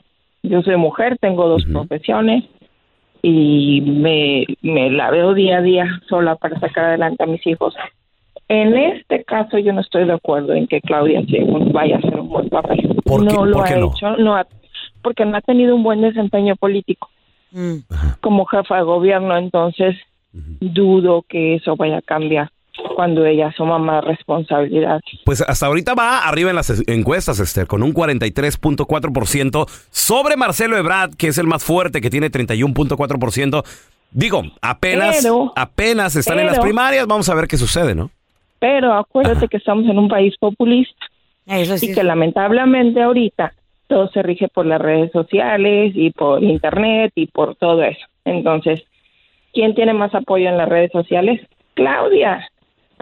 Yo 0.44 0.62
soy 0.62 0.76
mujer, 0.76 1.18
tengo 1.20 1.48
dos 1.48 1.64
profesiones 1.66 2.44
y 3.22 3.80
me, 3.82 4.44
me 4.62 4.90
la 4.90 5.10
veo 5.10 5.32
día 5.34 5.58
a 5.58 5.62
día 5.62 5.86
sola 6.08 6.34
para 6.36 6.58
sacar 6.58 6.86
adelante 6.86 7.22
a 7.22 7.26
mis 7.26 7.46
hijos. 7.46 7.74
En 8.48 8.76
este 8.76 9.24
caso 9.24 9.58
yo 9.58 9.72
no 9.72 9.80
estoy 9.80 10.04
de 10.06 10.12
acuerdo 10.14 10.52
en 10.54 10.66
que 10.66 10.80
Claudia 10.80 11.20
Sheinbaum 11.22 11.72
vaya 11.72 11.96
a 11.96 11.98
hacer 11.98 12.18
un 12.18 12.28
buen 12.28 12.48
papel. 12.48 12.96
¿Por 13.04 13.26
qué- 13.26 13.32
no 13.34 13.46
lo 13.46 13.58
por 13.58 13.66
qué 13.68 13.74
ha 13.74 13.78
no? 13.78 13.86
hecho, 13.94 14.16
no 14.16 14.36
ha- 14.36 14.46
porque 15.02 15.24
no 15.24 15.36
ha 15.36 15.40
tenido 15.40 15.74
un 15.74 15.82
buen 15.82 16.00
desempeño 16.02 16.56
político 16.56 17.08
Mm. 17.52 17.76
como 18.20 18.44
jefa 18.46 18.76
de 18.76 18.82
gobierno, 18.82 19.36
entonces 19.36 19.96
dudo 20.60 21.22
que 21.28 21.56
eso 21.56 21.76
vaya 21.76 21.98
a 21.98 22.02
cambiar 22.02 22.48
cuando 22.94 23.24
ella 23.26 23.48
asuma 23.48 23.78
más 23.78 24.04
responsabilidad. 24.04 25.00
Pues 25.24 25.40
hasta 25.40 25.66
ahorita 25.66 25.94
va 25.94 26.26
arriba 26.26 26.50
en 26.50 26.56
las 26.56 26.70
es- 26.70 26.82
encuestas, 26.88 27.38
Esther, 27.40 27.66
con 27.66 27.82
un 27.82 27.92
43.4% 27.94 29.66
sobre 29.90 30.36
Marcelo 30.36 30.76
Ebrard, 30.76 31.14
que 31.16 31.28
es 31.28 31.38
el 31.38 31.46
más 31.46 31.64
fuerte, 31.64 32.00
que 32.00 32.10
tiene 32.10 32.30
31.4%. 32.30 33.62
Digo, 34.10 34.42
apenas, 34.60 35.20
Pero- 35.22 35.52
apenas 35.56 36.16
están 36.16 36.38
en 36.38 36.46
las 36.46 36.58
primarias, 36.58 37.06
vamos 37.06 37.28
a 37.28 37.34
ver 37.34 37.46
qué 37.48 37.56
sucede, 37.56 37.94
¿no? 37.94 38.10
Pero 38.58 38.92
acuérdate 38.94 39.48
que 39.48 39.56
estamos 39.56 39.86
en 39.86 39.98
un 39.98 40.08
país 40.08 40.34
populista 40.38 41.06
Eso 41.46 41.76
sí. 41.78 41.90
y 41.90 41.94
que 41.94 42.04
lamentablemente 42.04 43.02
ahorita 43.02 43.54
todo 43.88 44.08
se 44.10 44.22
rige 44.22 44.48
por 44.48 44.66
las 44.66 44.80
redes 44.80 45.10
sociales 45.12 45.92
y 45.96 46.10
por 46.10 46.42
internet 46.42 47.12
y 47.14 47.26
por 47.26 47.56
todo 47.56 47.82
eso. 47.82 48.06
Entonces, 48.24 48.82
¿quién 49.52 49.74
tiene 49.74 49.94
más 49.94 50.14
apoyo 50.14 50.48
en 50.48 50.56
las 50.58 50.68
redes 50.68 50.92
sociales? 50.92 51.40
Claudia, 51.74 52.46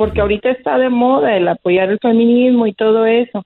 porque 0.00 0.22
ahorita 0.22 0.48
está 0.48 0.78
de 0.78 0.88
moda 0.88 1.36
el 1.36 1.46
apoyar 1.46 1.90
el 1.90 1.98
feminismo 1.98 2.66
y 2.66 2.72
todo 2.72 3.04
eso. 3.04 3.44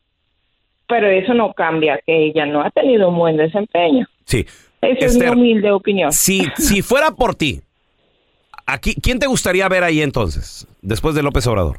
Pero 0.86 1.08
eso 1.08 1.34
no 1.34 1.52
cambia 1.52 1.98
que 2.06 2.26
ella 2.26 2.46
no 2.46 2.62
ha 2.62 2.70
tenido 2.70 3.08
un 3.08 3.18
buen 3.18 3.36
desempeño. 3.36 4.06
Sí. 4.24 4.46
Esa 4.80 5.06
es 5.06 5.18
mi 5.18 5.26
humilde 5.26 5.72
opinión. 5.72 6.12
si, 6.12 6.42
si 6.56 6.80
fuera 6.80 7.10
por 7.10 7.34
ti, 7.34 7.60
aquí, 8.66 8.94
¿quién 9.02 9.18
te 9.18 9.26
gustaría 9.26 9.68
ver 9.68 9.82
ahí 9.82 10.00
entonces, 10.00 10.68
después 10.80 11.16
de 11.16 11.24
López 11.24 11.44
Obrador? 11.48 11.78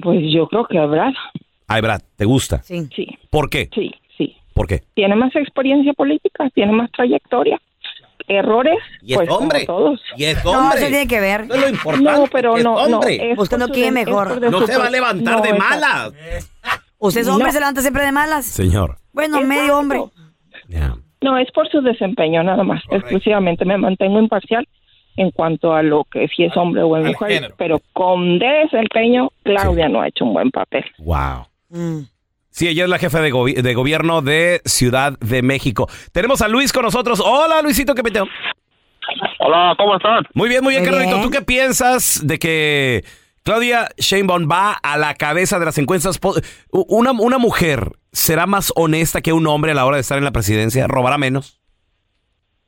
Pues 0.00 0.20
yo 0.32 0.46
creo 0.46 0.64
que 0.64 0.78
habrá. 0.78 1.12
Ay, 1.66 1.82
Brad, 1.82 2.00
¿te 2.16 2.24
gusta? 2.24 2.62
Sí. 2.62 2.88
Sí, 2.96 3.08
¿Por 3.28 3.50
qué? 3.50 3.68
sí, 3.74 3.92
sí. 4.16 4.34
¿Por 4.54 4.66
qué? 4.66 4.80
Tiene 4.94 5.16
más 5.16 5.36
experiencia 5.36 5.92
política, 5.92 6.48
tiene 6.54 6.72
más 6.72 6.90
trayectoria. 6.92 7.60
Errores, 8.28 8.78
pues 9.14 9.28
como 9.28 9.48
todos. 9.66 10.00
Y 10.16 10.24
es 10.24 10.44
No, 10.44 10.72
eso 10.72 10.86
tiene 10.86 11.06
que 11.08 11.20
ver. 11.20 11.46
lo 11.48 11.68
importante. 11.68 12.10
No, 12.12 12.26
pero 12.30 12.58
no, 12.58 12.86
no. 12.88 13.00
es 13.02 13.36
Buscando 13.36 13.66
por 13.66 13.74
su 13.74 13.80
quién 13.80 13.94
de- 13.94 14.04
mejor. 14.04 14.32
es 14.44 14.50
No 14.50 14.66
se 14.66 14.76
va 14.76 14.86
a 14.86 14.90
levantar 14.90 15.36
no, 15.38 15.42
de 15.42 15.50
es- 15.50 15.58
malas. 15.58 16.12
¿Usted 16.98 17.20
es 17.22 17.28
hombre 17.28 17.46
No. 17.46 17.52
se 17.52 17.60
levanta 17.60 17.80
siempre 17.80 18.04
de 18.04 18.12
malas? 18.12 18.44
Señor. 18.44 18.98
Bueno, 19.12 19.38
Exacto. 19.38 19.60
medio 19.60 19.78
hombre. 19.78 20.00
No, 21.20 21.36
es 21.38 21.50
por 21.52 21.68
su 21.68 21.80
desempeño 21.80 22.42
nada 22.42 22.62
más. 22.64 22.82
Exclusivamente 22.90 23.64
me 23.64 23.76
mantengo 23.78 24.18
imparcial 24.20 24.68
en 25.16 25.30
cuanto 25.32 25.72
a 25.74 25.82
lo 25.82 26.04
que 26.04 26.28
si 26.28 26.44
es 26.44 26.56
hombre 26.56 26.82
o 26.82 26.96
es 26.96 27.06
mujer. 27.06 27.54
Pero 27.56 27.80
con 27.92 28.38
desempeño, 28.38 29.30
Claudia 29.42 29.88
no 29.88 30.00
ha 30.00 30.08
hecho 30.08 30.24
un 30.24 30.34
buen 30.34 30.50
papel. 30.50 30.84
Wow. 30.98 31.46
Mm. 31.70 32.00
Sí, 32.58 32.66
ella 32.66 32.82
es 32.82 32.90
la 32.90 32.98
jefa 32.98 33.20
de, 33.20 33.32
gobi- 33.32 33.54
de 33.62 33.74
gobierno 33.74 34.20
de 34.20 34.60
Ciudad 34.64 35.16
de 35.20 35.42
México. 35.42 35.88
Tenemos 36.12 36.42
a 36.42 36.48
Luis 36.48 36.72
con 36.72 36.82
nosotros. 36.82 37.22
Hola, 37.24 37.62
Luisito, 37.62 37.94
¿qué 37.94 38.02
peteo? 38.02 38.26
Hola, 39.38 39.74
¿cómo 39.78 39.94
están? 39.94 40.24
Muy 40.34 40.48
bien, 40.48 40.64
muy 40.64 40.72
bien, 40.74 40.90
Muy 40.90 41.04
bien. 41.06 41.22
¿Tú 41.22 41.30
qué 41.30 41.40
piensas 41.40 42.20
de 42.26 42.40
que 42.40 43.04
Claudia 43.44 43.86
Sheinbaum 43.96 44.48
va 44.50 44.72
a 44.72 44.98
la 44.98 45.14
cabeza 45.14 45.60
de 45.60 45.66
las 45.66 45.78
encuestas? 45.78 46.18
Una, 46.72 47.12
una 47.12 47.38
mujer 47.38 47.92
será 48.10 48.46
más 48.46 48.72
honesta 48.74 49.20
que 49.20 49.32
un 49.32 49.46
hombre 49.46 49.70
a 49.70 49.74
la 49.76 49.86
hora 49.86 49.94
de 49.94 50.00
estar 50.00 50.18
en 50.18 50.24
la 50.24 50.32
presidencia? 50.32 50.88
¿Robará 50.88 51.16
menos? 51.16 51.60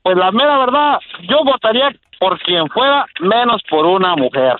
Pues 0.03 0.15
la 0.15 0.31
mera 0.31 0.57
verdad, 0.57 0.99
yo 1.29 1.43
votaría 1.43 1.89
por 2.17 2.39
quien 2.39 2.65
fuera, 2.69 3.05
menos 3.19 3.61
por 3.69 3.85
una 3.85 4.15
mujer. 4.15 4.55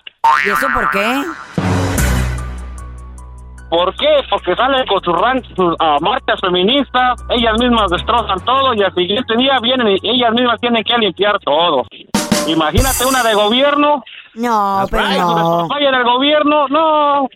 ¿Y 0.46 0.50
eso 0.50 0.68
por 0.74 0.90
qué? 0.92 1.22
¿Por 3.72 3.96
qué? 3.96 4.08
Porque 4.30 4.54
salen 4.54 4.86
con 4.86 5.02
sus, 5.02 5.16
ran- 5.16 5.42
sus 5.56 5.74
ah, 5.80 5.96
marchas 6.02 6.40
feministas, 6.42 7.24
ellas 7.30 7.54
mismas 7.58 7.90
destrozan 7.90 8.40
todo 8.44 8.74
y 8.74 8.84
al 8.84 8.94
siguiente 8.94 9.34
día 9.38 9.58
vienen 9.62 9.98
y 10.04 10.10
ellas 10.10 10.34
mismas 10.34 10.60
tienen 10.60 10.84
que 10.84 10.98
limpiar 10.98 11.40
todo. 11.40 11.84
Imagínate 12.48 13.06
una 13.06 13.24
de 13.24 13.34
gobierno, 13.34 14.04
No, 14.34 14.84
pero 14.92 15.04
no. 15.04 15.68
falla 15.70 15.88
en 15.90 15.96
el 15.96 16.04
gobierno, 16.04 16.68
no. 16.68 17.30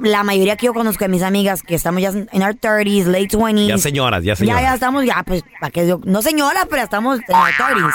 la 0.00 0.24
mayoría 0.24 0.56
que 0.56 0.66
yo 0.66 0.74
conozco 0.74 1.04
de 1.04 1.08
mis 1.08 1.22
amigas, 1.22 1.62
que 1.62 1.74
estamos 1.74 2.02
ya 2.02 2.08
en 2.08 2.42
our 2.42 2.54
30s, 2.54 3.04
late 3.06 3.36
20s. 3.36 3.66
Ya 3.66 3.78
señoras, 3.78 4.24
ya 4.24 4.34
señoras. 4.34 4.62
Ya, 4.62 4.68
ya 4.68 4.74
estamos, 4.74 5.04
ya, 5.04 5.22
pues, 5.24 5.44
¿para 5.60 5.70
qué 5.70 5.84
digo? 5.84 6.00
No 6.04 6.22
señoras, 6.22 6.66
pero 6.68 6.82
estamos 6.82 7.20
en 7.28 7.34
our 7.34 7.52
30s. 7.52 7.94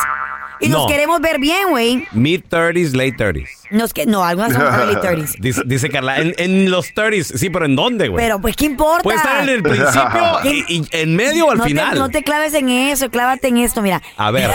Y 0.62 0.70
nos 0.70 0.82
No. 0.84 0.88
queremos 0.88 1.20
ver 1.22 1.40
bien, 1.40 1.70
güey. 1.72 2.06
Mid 2.12 2.42
30s, 2.50 2.94
late 2.94 3.16
30s. 3.18 3.48
Nos 3.72 3.94
que, 3.94 4.06
no, 4.06 4.24
algunas 4.24 4.52
son 4.54 4.62
early 4.62 4.96
30s. 4.96 5.36
Dice, 5.40 5.62
dice 5.66 5.90
Carla, 5.90 6.18
en, 6.20 6.34
en 6.38 6.70
los 6.70 6.94
30s, 6.94 7.38
sí, 7.38 7.50
pero 7.50 7.66
¿en 7.66 7.76
dónde, 7.76 8.10
güey? 8.10 8.24
Pero, 8.24 8.40
pues, 8.42 8.56
¿qué 8.56 8.66
importa? 8.66 9.02
Puede 9.04 9.18
estar 9.18 9.42
en 9.44 9.50
el 9.50 9.64
principio 9.64 10.40
y, 10.44 10.66
y 10.78 10.88
en 10.92 11.16
medio 11.16 11.48
o 11.48 11.52
al 11.52 11.58
no 11.60 11.64
final. 11.64 11.94
Te, 11.94 12.00
no 12.00 12.10
te 12.10 12.24
claves 12.24 12.54
en 12.54 12.70
eso, 12.70 13.10
clávate 13.10 13.48
en 13.48 13.58
esto, 13.58 13.82
mira. 13.82 14.02
A 14.18 14.30
ver, 14.32 14.52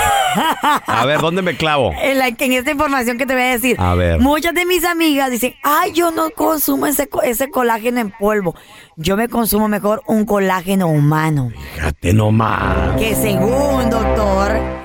a 0.86 1.04
ver, 1.06 1.20
¿dónde 1.20 1.42
me 1.42 1.56
clavo? 1.56 1.92
En, 2.02 2.18
la- 2.18 2.28
en 2.28 2.52
esta 2.52 2.70
información 2.70 3.18
que 3.18 3.26
te 3.26 3.32
voy 3.34 3.42
a 3.42 3.46
decir. 3.50 3.76
A 3.80 3.94
ver. 3.94 4.20
Muchas 4.20 4.54
de 4.54 4.64
mis 4.66 4.84
amigas 4.84 5.30
dicen, 5.30 5.54
ay, 5.64 5.92
yo 5.92 6.10
no 6.12 6.30
consumo 6.30 6.86
ese, 6.86 7.08
ese 7.24 7.50
colágeno 7.50 8.00
en 8.00 8.10
polvo. 8.10 8.54
Yo 8.96 9.16
me 9.16 9.28
consumo 9.28 9.68
mejor 9.68 10.02
un 10.06 10.24
colágeno 10.24 10.88
humano. 10.88 11.50
Fíjate 11.74 12.12
nomás. 12.12 12.96
Que 12.98 13.14
según, 13.14 13.90
doctor, 13.90 14.15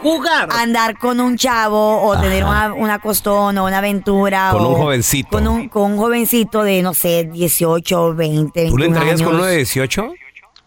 jugar. 0.02 0.50
Andar 0.52 0.98
con 0.98 1.20
un 1.20 1.38
chavo 1.38 2.02
o 2.04 2.20
tener 2.20 2.44
una, 2.44 2.74
una 2.74 3.00
costón 3.00 3.58
o 3.58 3.66
una 3.66 3.78
aventura. 3.80 4.50
Con 4.52 4.62
o- 4.66 4.70
un 4.70 4.76
jovencito. 4.76 5.30
Con 5.30 5.48
un, 5.48 5.70
con 5.70 5.92
un 5.94 5.98
jovencito 5.98 6.64
de, 6.64 6.82
no 6.82 6.94
sé, 6.94 7.26
18, 7.32 8.16
20. 8.16 8.70
¿Tú 8.70 8.78
le 8.78 8.86
21 8.86 8.86
entrarías 8.88 9.22
con 9.22 9.36
uno 9.36 9.46
de 9.46 9.58
18? 9.58 10.14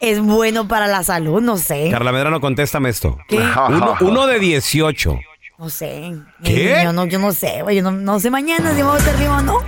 Es 0.00 0.20
bueno 0.20 0.68
para 0.68 0.86
la 0.86 1.02
salud, 1.02 1.40
no 1.40 1.56
sé. 1.56 1.88
Carla 1.90 2.12
Medrano, 2.12 2.40
contéstame 2.40 2.88
esto. 2.90 3.16
¿Qué? 3.28 3.38
Uno, 3.68 3.94
uno 4.00 4.26
de 4.26 4.38
18. 4.38 5.18
No 5.58 5.70
sé. 5.70 6.14
¿Qué? 6.42 6.80
Yo 6.84 6.92
no, 6.92 7.06
yo 7.06 7.18
no 7.18 7.32
sé. 7.32 7.62
Yo 7.72 7.82
no, 7.82 7.90
no 7.92 8.20
sé 8.20 8.30
mañana 8.30 8.74
si 8.74 8.82
vamos 8.82 8.96
a 8.96 8.98
estar 8.98 9.16
vivo 9.18 9.34
o 9.34 9.40
no. 9.42 9.58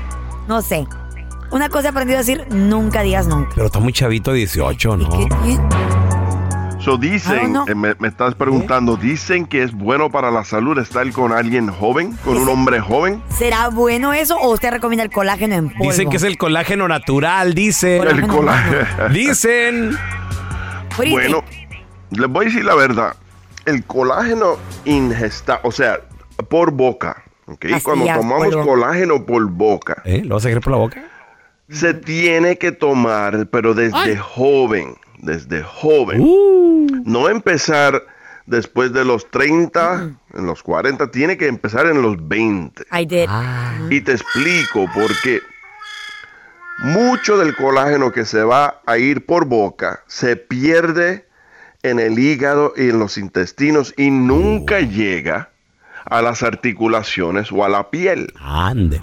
No 0.49 0.61
sé. 0.63 0.85
Una 1.53 1.69
cosa 1.69 1.87
he 1.87 1.91
aprendido 1.91 2.19
a 2.19 2.23
decir, 2.23 2.45
nunca 2.51 3.03
digas 3.03 3.29
nunca. 3.29 3.53
Pero 3.55 3.67
está 3.67 3.79
muy 3.79 3.93
chavito 3.93 4.33
18, 4.33 4.97
¿no? 4.97 5.05
Dicen, 5.09 5.29
I 5.45 5.59
don't 6.87 7.49
know. 7.51 7.65
eh, 7.69 7.75
me, 7.75 7.95
me 7.99 8.09
estás 8.09 8.35
preguntando, 8.35 8.97
dicen 8.97 9.47
que 9.47 9.63
es 9.63 9.73
bueno 9.73 10.11
para 10.11 10.31
la 10.31 10.45
salud 10.45 10.79
estar 10.79 11.11
con 11.13 11.33
alguien 11.33 11.69
joven, 11.69 12.17
con 12.25 12.37
un 12.37 12.49
hombre 12.49 12.81
joven. 12.81 13.23
¿Será 13.37 13.69
bueno 13.69 14.13
eso 14.13 14.37
o 14.39 14.53
usted 14.53 14.71
recomienda 14.71 15.03
el 15.05 15.11
colágeno 15.11 15.55
en 15.57 15.69
polvo? 15.71 15.85
Dicen 15.91 16.09
que 16.11 16.17
es 16.17 16.23
el 16.23 16.39
colágeno 16.39 16.87
natural, 16.89 17.55
dicen. 17.55 18.07
El 18.07 18.27
colágeno. 18.27 19.09
Dicen. 19.13 19.97
Bueno, 21.11 21.43
les 22.11 22.29
voy 22.29 22.47
a 22.47 22.49
decir 22.49 22.65
la 22.65 22.75
verdad. 22.75 23.15
El 23.65 23.85
colágeno 23.85 24.57
ingesta, 24.85 25.61
o 25.65 25.73
sea, 25.73 25.99
por 26.49 26.71
boca, 26.71 27.23
¿ok? 27.47 27.57
Pastillas, 27.59 27.83
Cuando 27.83 28.07
tomamos 28.07 28.47
polvo. 28.55 28.65
colágeno 28.67 29.27
por 29.27 29.45
boca, 29.51 30.03
¿Eh? 30.05 30.23
¿Lo 30.25 30.37
vas 30.37 30.45
a 30.45 30.49
creer 30.49 30.61
por 30.61 30.73
la 30.73 30.79
boca? 30.79 31.03
se 31.69 31.95
tiene 31.95 32.59
que 32.59 32.71
tomar, 32.71 33.49
pero 33.51 33.75
desde 33.75 34.17
joven, 34.17 34.95
desde 35.19 35.63
joven. 35.63 36.21
Uh. 36.23 36.87
No 37.05 37.29
empezar 37.29 38.03
después 38.47 38.93
de 38.93 39.05
los 39.05 39.31
30, 39.31 40.11
en 40.35 40.47
los 40.47 40.63
40, 40.63 41.11
tiene 41.11 41.37
que 41.37 41.49
empezar 41.49 41.87
en 41.87 42.03
los 42.03 42.29
20. 42.29 42.85
I 42.93 43.07
did. 43.07 43.29
Y 43.91 44.01
te 44.01 44.13
explico 44.13 44.89
porque 44.95 45.41
mucho 46.79 47.39
del 47.39 47.55
colágeno 47.57 48.13
que 48.13 48.25
se 48.25 48.43
va 48.43 48.81
a 48.87 48.99
ir 48.99 49.25
por 49.27 49.47
boca 49.47 50.03
se 50.07 50.37
pierde 50.37 51.27
en 51.83 51.99
el 52.01 52.19
hígado 52.19 52.73
y 52.77 52.91
en 52.91 52.99
los 52.99 53.17
intestinos 53.19 53.95
y 53.97 54.11
nunca 54.11 54.81
llega 54.81 55.51
a 56.09 56.23
las 56.23 56.43
articulaciones 56.43 57.51
o 57.53 57.65
a 57.65 57.69
la 57.69 57.91
piel. 57.91 58.33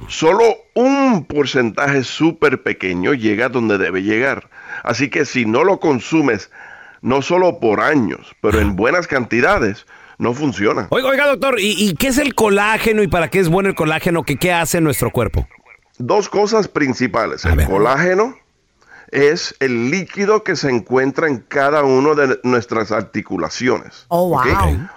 Solo 0.08 0.44
un 0.74 1.26
porcentaje 1.26 2.04
súper 2.04 2.64
pequeño 2.64 3.14
llega 3.14 3.50
donde 3.50 3.78
debe 3.78 4.04
llegar. 4.04 4.50
Así 4.84 5.10
que 5.10 5.26
si 5.26 5.46
no 5.46 5.64
lo 5.64 5.80
consumes, 5.80 6.50
no 7.02 7.22
solo 7.22 7.60
por 7.60 7.82
años, 7.82 8.34
pero 8.42 8.60
en 8.60 8.76
buenas 8.76 9.08
cantidades, 9.08 9.86
no 10.18 10.34
funciona. 10.34 10.88
Oiga, 10.90 11.10
oiga, 11.10 11.28
doctor, 11.28 11.60
¿y, 11.60 11.76
y 11.78 11.96
qué 11.96 12.08
es 12.08 12.18
el 12.18 12.34
colágeno 12.34 13.04
y 13.04 13.08
para 13.08 13.30
qué 13.30 13.40
es 13.40 13.50
bueno 13.50 13.70
el 13.70 13.76
colágeno? 13.76 14.24
¿Qué, 14.24 14.38
qué 14.38 14.54
hace 14.54 14.78
en 14.78 14.86
nuestro 14.86 15.12
cuerpo? 15.12 15.48
Dos 15.98 16.30
cosas 16.30 16.68
principales. 16.68 17.46
El 17.46 17.66
colágeno 17.66 18.36
es 19.14 19.56
el 19.60 19.92
líquido 19.92 20.44
que 20.44 20.56
se 20.56 20.70
encuentra 20.70 21.28
en 21.28 21.38
cada 21.38 21.84
una 21.84 22.16
de 22.16 22.40
nuestras 22.44 22.92
articulaciones. 22.92 24.06
Oh, 24.08 24.30
wow. 24.30 24.40
¿ok? 24.40 24.48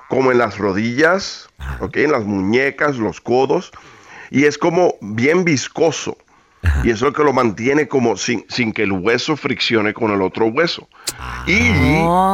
Como 0.09 0.33
en 0.33 0.39
las 0.39 0.57
rodillas, 0.59 1.49
¿ok? 1.81 1.97
en 1.99 2.13
las 2.13 2.25
muñecas, 2.25 2.97
los 2.97 3.21
codos. 3.21 3.73
Y 4.31 4.45
es 4.45 4.59
como 4.59 4.95
bien 5.01 5.45
viscoso. 5.45 6.17
Y 6.83 6.91
eso 6.91 6.97
es 6.97 7.03
lo 7.03 7.13
que 7.13 7.23
lo 7.23 7.33
mantiene 7.33 7.87
como 7.87 8.17
sin, 8.17 8.45
sin 8.49 8.73
que 8.73 8.83
el 8.83 8.93
hueso 8.93 9.37
friccione 9.37 9.95
con 9.95 10.11
el 10.11 10.21
otro 10.21 10.47
hueso. 10.47 10.89
Y 11.47 11.59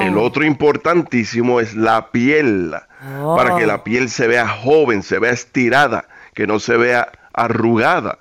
el 0.03 0.17
otro 0.17 0.45
importantísimo 0.45 1.61
es 1.61 1.75
la 1.75 2.11
piel. 2.13 2.75
Oh. 3.21 3.37
Para 3.37 3.57
que 3.57 3.67
la 3.67 3.85
piel 3.85 4.09
se 4.09 4.29
vea 4.29 4.49
joven, 4.49 5.03
se 5.03 5.19
vea 5.19 5.33
estirada, 5.33 6.07
que 6.35 6.47
no 6.47 6.61
se 6.61 6.77
vea 6.77 7.11
arrugada. 7.35 8.19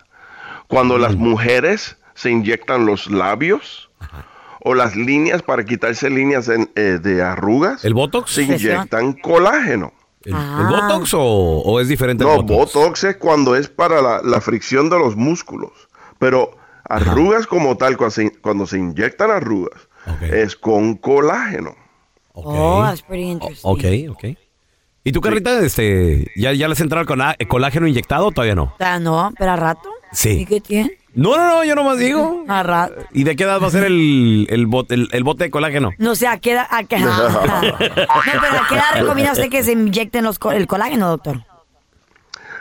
Cuando 0.67 0.97
las 0.97 1.15
mujeres 1.15 1.97
se 2.21 2.31
inyectan 2.31 2.85
los 2.85 3.09
labios 3.09 3.89
o 4.63 4.73
las 4.75 4.95
líneas 4.95 5.41
para 5.41 5.65
quitarse 5.65 6.09
líneas 6.09 6.47
en- 6.47 6.69
eh, 6.75 6.99
de 7.01 7.21
arrugas, 7.23 7.83
¿El 7.83 7.93
Botox? 7.93 8.31
se 8.31 8.43
inyectan 8.43 9.13
colágeno. 9.13 9.93
¿El, 10.23 10.33
el 10.35 10.65
Botox 10.67 11.13
o, 11.15 11.21
o 11.23 11.79
es 11.79 11.87
diferente 11.87 12.23
No, 12.23 12.31
al 12.33 12.43
Botox? 12.43 12.73
Botox 12.75 13.03
es 13.05 13.17
cuando 13.17 13.55
es 13.55 13.69
para 13.69 14.01
la, 14.03 14.21
la 14.23 14.39
fricción 14.39 14.89
de 14.89 14.99
los 14.99 15.15
músculos. 15.15 15.71
Pero 16.19 16.55
arrugas 16.87 17.47
como 17.47 17.75
tal, 17.77 17.97
cuando 17.97 18.11
se, 18.11 18.31
cuando 18.39 18.67
se 18.67 18.77
inyectan 18.77 19.31
arrugas, 19.31 19.87
es 20.21 20.55
con 20.55 20.95
colágeno. 20.95 21.75
Oh, 22.33 22.83
that's 22.83 23.01
pretty 23.01 23.23
interesting. 23.31 23.69
Ok, 23.69 24.15
ok. 24.15 24.37
¿Y 25.03 25.11
tú, 25.11 25.19
Carlita, 25.21 25.57
este, 25.65 26.27
ya, 26.35 26.53
ya 26.53 26.67
le 26.67 26.73
has 26.73 26.79
entrado 26.81 27.07
con 27.07 27.19
colágeno 27.47 27.87
inyectado 27.87 28.27
o 28.27 28.31
todavía 28.31 28.53
no? 28.53 28.65
O 28.65 28.77
sea, 28.77 28.99
no, 28.99 29.33
pero 29.39 29.51
a 29.53 29.55
rato. 29.55 29.89
Sí. 30.11 30.41
¿Y 30.41 30.45
qué 30.45 30.61
tiene? 30.61 30.91
No, 31.13 31.35
no, 31.35 31.45
no, 31.47 31.63
yo 31.65 31.75
nomás 31.75 31.97
digo. 31.97 32.45
A 32.47 32.63
rato. 32.63 32.95
¿Y 33.11 33.23
de 33.25 33.35
qué 33.35 33.43
edad 33.43 33.61
va 33.61 33.67
a 33.67 33.71
ser 33.71 33.83
el, 33.83 34.47
el, 34.49 34.65
bot- 34.67 34.91
el, 34.91 35.09
el 35.11 35.23
bote 35.23 35.43
de 35.45 35.51
colágeno? 35.51 35.91
No 35.97 36.15
sé, 36.15 36.27
¿a 36.27 36.37
qué 36.39 36.53
edad? 36.53 36.67
A 36.69 36.83
qué, 36.85 36.97
no, 36.99 37.11
pero 37.77 37.85
¿a 38.13 38.67
qué 38.69 38.75
edad 38.75 38.93
recomienda 38.95 39.33
usted 39.33 39.49
que 39.49 39.61
se 39.63 39.73
inyecten 39.73 40.23
los, 40.23 40.39
el 40.53 40.67
colágeno, 40.67 41.09
doctor? 41.09 41.43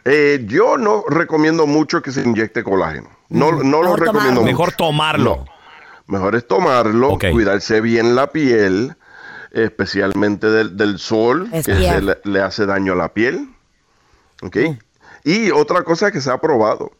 Eh, 0.04 0.44
yo 0.48 0.76
no 0.78 1.04
recomiendo 1.08 1.66
mucho 1.66 2.02
que 2.02 2.10
se 2.10 2.22
inyecte 2.22 2.64
colágeno. 2.64 3.08
No, 3.28 3.52
no 3.52 3.82
lo 3.82 3.94
recomiendo 3.96 4.12
tomarlo. 4.12 4.30
mucho. 4.40 4.44
Mejor 4.46 4.72
tomarlo. 4.72 5.36
No. 5.36 5.44
Mejor 6.06 6.34
es 6.34 6.48
tomarlo, 6.48 7.18
cuidarse 7.30 7.80
bien 7.80 8.16
la 8.16 8.32
piel, 8.32 8.96
especialmente 9.52 10.48
del, 10.48 10.76
del 10.76 10.98
sol, 10.98 11.48
Es 11.52 11.66
que 11.66 11.74
se 11.76 12.00
le, 12.02 12.18
le 12.24 12.40
hace 12.42 12.66
daño 12.66 12.94
a 12.94 12.96
la 12.96 13.10
piel. 13.10 13.48
¿Ok? 14.42 14.56
Y 15.24 15.50
otra 15.50 15.82
cosa 15.84 16.10
que 16.10 16.20
se 16.20 16.30
ha 16.30 16.38
probado 16.38 16.92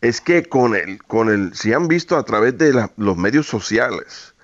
es 0.00 0.20
que 0.20 0.44
con 0.44 0.74
el, 0.76 1.02
con 1.04 1.28
el, 1.30 1.54
si 1.54 1.72
han 1.72 1.88
visto 1.88 2.16
a 2.16 2.24
través 2.24 2.56
de 2.58 2.72
la- 2.72 2.90
los 2.96 3.16
medios 3.16 3.46
sociales, 3.46 4.34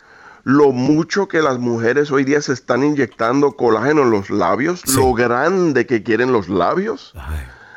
lo 0.45 0.73
mucho 0.73 1.29
que 1.29 1.41
las 1.41 1.59
mujeres 1.59 2.11
hoy 2.11 2.25
día 2.25 2.41
se 2.43 2.53
están 2.53 2.83
inyectando 2.83 3.53
colágeno 3.53 4.03
en 4.03 4.11
los 4.11 4.29
labios, 4.31 4.83
lo 4.97 5.13
grande 5.15 5.87
que 5.87 6.03
quieren 6.03 6.33
los 6.33 6.49
labios, 6.49 7.15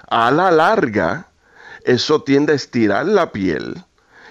a 0.09 0.31
la 0.31 0.49
larga, 0.49 1.27
eso 1.83 2.23
tiende 2.23 2.53
a 2.53 2.55
estirar 2.55 3.05
la 3.05 3.31
piel 3.31 3.83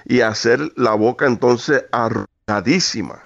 y 0.04 0.20
a 0.22 0.28
hacer 0.28 0.72
la 0.74 0.94
boca 0.94 1.26
entonces 1.26 1.84
arrugadísima. 1.92 3.20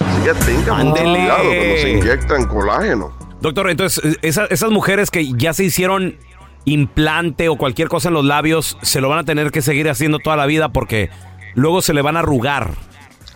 Así 0.00 0.22
que 0.24 0.34
tengan 0.46 0.90
cuidado 0.92 1.44
cuando 1.44 1.76
se 1.76 1.90
inyectan 1.90 2.44
colágeno. 2.46 3.12
Doctor, 3.40 3.68
entonces, 3.68 4.16
esa- 4.22 4.46
esas 4.46 4.70
mujeres 4.70 5.10
que 5.10 5.30
ya 5.34 5.52
se 5.52 5.64
hicieron 5.64 6.16
implante 6.64 7.48
o 7.48 7.56
cualquier 7.56 7.88
cosa 7.88 8.08
en 8.08 8.14
los 8.14 8.24
labios, 8.24 8.76
se 8.82 9.00
lo 9.00 9.08
van 9.08 9.18
a 9.20 9.24
tener 9.24 9.50
que 9.50 9.62
seguir 9.62 9.88
haciendo 9.88 10.18
toda 10.18 10.36
la 10.36 10.46
vida 10.46 10.70
porque 10.70 11.10
luego 11.54 11.82
se 11.82 11.94
le 11.94 12.02
van 12.02 12.16
a 12.16 12.20
arrugar. 12.20 12.70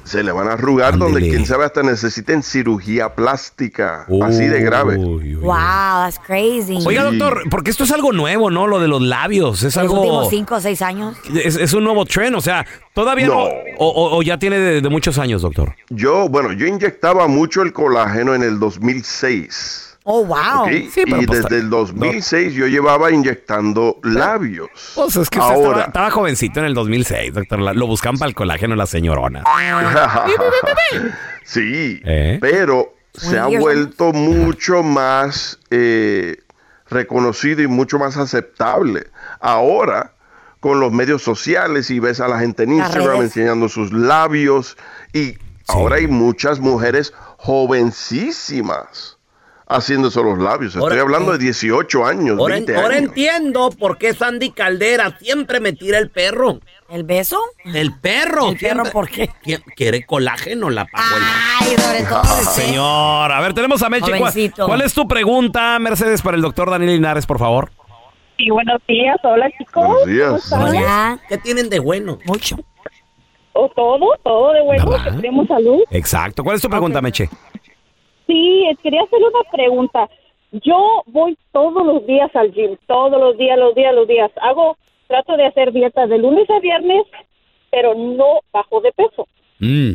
Se 0.05 0.23
le 0.23 0.33
van 0.33 0.49
a 0.49 0.53
arrugar 0.55 0.97
donde 0.97 1.21
quién 1.21 1.45
sabe 1.45 1.67
hasta 1.67 1.83
necesiten 1.83 2.43
cirugía 2.43 3.15
plástica, 3.15 4.07
así 4.23 4.47
de 4.47 4.63
grave. 4.63 4.97
Wow, 4.97 5.53
that's 5.53 6.19
crazy. 6.19 6.79
Oiga, 6.87 7.03
doctor, 7.05 7.43
porque 7.51 7.71
esto 7.71 7.85
es 7.85 7.93
algo 7.93 8.13
nuevo, 8.13 8.51
¿no? 8.51 8.67
Lo 8.67 8.81
de 8.81 8.89
los 8.89 9.03
labios. 9.03 9.59
Es 9.59 9.75
Los 9.75 9.77
algo. 9.77 9.97
últimos 10.01 10.31
cinco 10.31 10.55
o 10.55 10.61
seis 10.61 10.81
años. 10.81 11.15
Es, 11.45 11.57
es 11.57 11.75
un 11.75 11.85
nuevo 11.85 12.07
trend, 12.07 12.37
o 12.37 12.41
sea, 12.41 12.65
todavía 12.95 13.27
no. 13.27 13.35
No. 13.35 13.41
o, 13.77 13.87
o- 13.87 14.17
o 14.17 14.23
ya 14.23 14.39
tiene 14.39 14.59
de, 14.59 14.81
de 14.81 14.89
muchos 14.89 15.19
años, 15.19 15.43
doctor. 15.43 15.75
Yo, 15.91 16.27
bueno, 16.31 16.53
yo 16.55 16.67
inyectaba 16.67 17.29
mucho 17.29 17.61
el 17.61 17.75
colágeno 17.75 18.35
en 18.35 18.43
el 18.45 18.59
2006. 18.59 19.88
Oh, 20.11 20.25
wow. 20.25 20.63
¿ok? 20.63 20.71
y 20.71 21.27
desde 21.27 21.59
el 21.59 21.69
2006 21.69 22.55
yo 22.55 22.67
llevaba 22.67 23.13
inyectando 23.13 23.99
labios. 24.03 24.71
Pues 24.95 25.17
es 25.17 25.29
que 25.29 25.39
usted 25.39 25.53
Ahora, 25.53 25.69
estaba, 25.69 25.85
estaba 25.85 26.11
jovencito 26.11 26.61
en 26.61 26.67
el 26.67 26.73
2006, 26.73 27.35
doctor. 27.35 27.59
La- 27.61 27.75
Lo 27.75 27.87
buscan 27.87 28.17
para 28.17 28.31
el 28.31 28.35
colágeno 28.35 28.75
las 28.75 28.89
señoronas. 28.89 29.45
sí, 31.45 32.01
¿Eh? 32.07 32.39
pero 32.41 32.95
se 33.13 33.39
ha 33.39 33.49
vuelto 33.49 34.15
mucho 34.15 34.83
más 34.83 35.59
eh, 35.71 36.39
reconocido 36.89 37.61
y 37.61 37.67
mucho 37.67 37.99
más 37.99 38.17
aceptable. 38.17 39.09
Ahora, 39.41 40.15
con 40.61 40.81
los 40.81 40.91
medios 40.91 41.23
sociales 41.23 41.91
y 41.91 42.01
ves 42.01 42.21
a 42.21 42.29
la 42.29 42.39
gente 42.39 42.63
en 42.63 42.73
Instagram 42.73 43.21
enseñando 43.21 43.69
sus 43.69 43.93
labios 43.93 44.79
y 45.13 45.37
ahora 45.67 45.97
hay 45.97 46.07
muchas 46.07 46.61
mujeres 46.61 47.13
jovencísimas 47.37 49.18
haciéndose 49.69 50.23
los 50.23 50.39
labios. 50.39 50.75
Estoy 50.75 50.83
Ahora- 50.91 51.03
hablando 51.03 51.33
de 51.33 51.39
18 51.39 52.05
años, 52.07 52.39
Ahora, 52.39 52.55
20 52.55 52.75
ahora 52.77 52.97
años. 52.97 53.09
entiendo 53.09 53.71
por 53.79 53.99
qué 53.99 54.15
Sandy 54.15 54.51
Caldera 54.51 55.17
siempre 55.21 55.61
me 55.61 55.73
tira 55.73 55.99
el 55.99 56.11
perro. 56.11 56.59
¿El 56.89 57.05
beso? 57.05 57.39
El 57.67 57.93
perro. 57.99 58.49
¿El 58.49 58.57
perro 58.57 58.85
por 58.85 59.09
qué? 59.11 59.29
Qui- 59.45 59.63
Quiere 59.77 60.07
colágeno 60.07 60.71
la 60.71 60.87
pajuela. 60.87 61.27
Ay, 61.61 61.77
sobre 61.77 62.03
todo. 62.05 62.23
ese. 62.23 62.63
Señor, 62.63 63.31
a 63.31 63.41
ver, 63.43 63.53
tenemos 63.53 63.83
a 63.83 63.91
Meche. 63.91 64.11
¿Cuál, 64.57 64.81
es 64.81 64.95
tu 64.95 65.07
pregunta, 65.07 65.79
Mercedes, 65.79 66.23
para 66.23 66.37
el 66.37 66.43
doctor 66.43 66.71
Daniel 66.71 66.93
Linares, 66.93 67.27
por 67.27 67.39
favor? 67.39 67.71
Sí, 68.39 68.49
buenos 68.51 68.81
días. 68.89 69.17
Hola, 69.23 69.51
chicos. 69.59 69.87
Buenos 70.05 70.49
¿Cómo 70.49 70.71
días. 70.71 70.83
Hola. 70.85 71.19
¿Qué 71.29 71.37
tienen 71.39 71.69
de 71.69 71.79
bueno? 71.81 72.19
Mucho. 72.25 72.57
O 73.53 73.69
todo, 73.75 74.07
todo 74.23 74.53
de 74.53 74.63
bueno, 74.63 74.89
que 75.03 75.11
tenemos 75.11 75.49
salud. 75.49 75.81
Exacto. 75.91 76.45
¿Cuál 76.45 76.57
es 76.57 76.63
tu 76.63 76.71
pregunta, 76.71 77.03
Meche? 77.03 77.29
Sí, 78.29 78.67
eh, 78.67 78.77
quería 78.83 79.03
hacerle 79.03 79.27
una 79.29 79.51
pregunta. 79.51 80.09
Yo 80.53 81.03
voy 81.07 81.37
todos 81.51 81.85
los 81.85 82.07
días 82.07 82.31
al 82.37 82.53
gym, 82.53 82.77
todos 82.87 83.19
los 83.19 83.37
días, 83.37 83.59
los 83.59 83.75
días, 83.75 83.95
los 83.95 84.07
días. 84.07 84.31
Hago, 84.41 84.77
trato 85.07 85.37
de 85.37 85.47
hacer 85.47 85.73
dieta 85.73 86.07
de 86.07 86.19
lunes 86.19 86.49
a 86.51 86.61
viernes, 86.61 87.05
pero 87.71 87.95
no 87.95 88.41
bajo 88.53 88.81
de 88.83 88.93
peso. 88.93 89.27
Mm. 89.59 89.95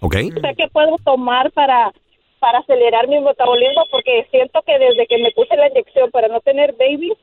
¿Ok? 0.00 0.16
O 0.36 0.40
sea, 0.40 0.54
¿qué 0.54 0.68
puedo 0.72 0.96
tomar 1.04 1.52
para, 1.52 1.92
para 2.38 2.60
acelerar 2.60 3.06
mi 3.08 3.20
metabolismo? 3.20 3.84
Porque 3.90 4.26
siento 4.30 4.62
que 4.62 4.78
desde 4.78 5.06
que 5.06 5.18
me 5.18 5.30
puse 5.32 5.54
la 5.56 5.68
inyección 5.68 6.10
para 6.10 6.28
no 6.28 6.40
tener 6.40 6.72
babies, 6.72 7.18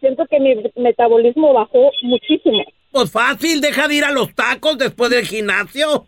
siento 0.00 0.26
que 0.26 0.38
mi 0.38 0.54
metabolismo 0.76 1.54
bajó 1.54 1.90
muchísimo. 2.02 2.62
Pues 2.90 3.10
fácil, 3.10 3.60
deja 3.60 3.86
de 3.86 3.96
ir 3.96 4.04
a 4.04 4.10
los 4.10 4.34
tacos 4.34 4.78
después 4.78 5.10
del 5.10 5.26
gimnasio. 5.26 6.04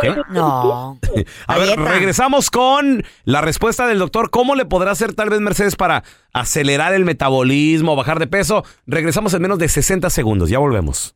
¿Qué? 0.00 0.14
No. 0.30 0.98
A 1.46 1.58
ver, 1.58 1.78
regresamos 1.78 2.50
con 2.50 3.04
la 3.24 3.40
respuesta 3.42 3.86
del 3.86 3.98
doctor. 3.98 4.30
¿Cómo 4.30 4.54
le 4.54 4.64
podrá 4.64 4.92
hacer 4.92 5.14
tal 5.14 5.30
vez 5.30 5.40
Mercedes 5.40 5.76
para 5.76 6.02
acelerar 6.32 6.94
el 6.94 7.04
metabolismo, 7.04 7.96
bajar 7.96 8.18
de 8.18 8.26
peso? 8.26 8.64
Regresamos 8.86 9.34
en 9.34 9.42
menos 9.42 9.58
de 9.58 9.68
60 9.68 10.08
segundos. 10.10 10.48
Ya 10.48 10.58
volvemos. 10.58 11.14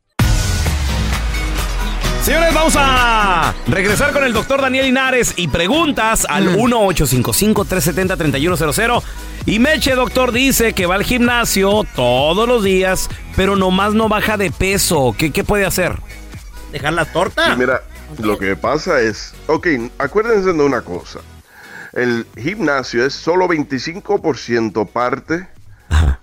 Señores, 2.21 2.53
vamos 2.53 2.75
a 2.77 3.55
regresar 3.67 4.13
con 4.13 4.23
el 4.23 4.31
doctor 4.33 4.61
Daniel 4.61 4.85
Linares 4.85 5.33
y 5.37 5.47
preguntas 5.47 6.27
al 6.29 6.55
1-855-370-3100. 6.55 9.01
Y 9.45 9.59
Meche, 9.59 9.95
doctor, 9.95 10.31
dice 10.31 10.73
que 10.73 10.85
va 10.85 10.95
al 10.95 11.03
gimnasio 11.03 11.85
todos 11.95 12.47
los 12.47 12.63
días, 12.63 13.09
pero 13.35 13.55
nomás 13.55 13.93
no 13.93 14.09
baja 14.09 14.37
de 14.37 14.51
peso. 14.51 15.15
¿Qué, 15.17 15.31
qué 15.31 15.43
puede 15.43 15.65
hacer? 15.65 15.95
Dejar 16.71 16.93
la 16.93 17.05
torta. 17.05 17.45
Sí, 17.45 17.51
mira, 17.57 17.81
lo 18.19 18.37
que 18.37 18.55
pasa 18.55 19.01
es, 19.01 19.33
ok, 19.47 19.67
acuérdense 19.97 20.53
de 20.53 20.63
una 20.63 20.81
cosa. 20.81 21.19
El 21.93 22.27
gimnasio 22.37 23.03
es 23.05 23.13
solo 23.13 23.47
25% 23.47 24.87
parte 24.89 25.47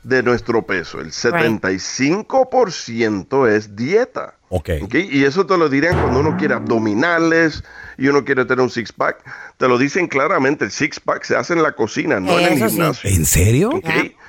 de 0.04 0.22
nuestro 0.22 0.62
peso. 0.62 1.00
El 1.00 1.10
75% 1.10 3.48
es 3.48 3.74
dieta. 3.74 4.35
Ok. 4.48 4.70
¿ok? 4.82 4.94
Y 4.94 5.24
eso 5.24 5.46
te 5.46 5.56
lo 5.56 5.68
dirían 5.68 6.00
cuando 6.00 6.20
uno 6.20 6.36
quiere 6.36 6.54
abdominales 6.54 7.64
y 7.98 8.08
uno 8.08 8.24
quiere 8.24 8.44
tener 8.44 8.62
un 8.62 8.70
six-pack. 8.70 9.18
Te 9.56 9.68
lo 9.68 9.78
dicen 9.78 10.06
claramente, 10.06 10.64
el 10.64 10.70
six-pack 10.70 11.24
se 11.24 11.36
hace 11.36 11.54
en 11.54 11.62
la 11.62 11.72
cocina, 11.72 12.20
no 12.20 12.38
en 12.38 12.52
el 12.52 12.58
sí. 12.58 12.68
gimnasio. 12.68 13.10
¿En 13.10 13.26
serio? 13.26 13.70
¿ok? 13.70 13.88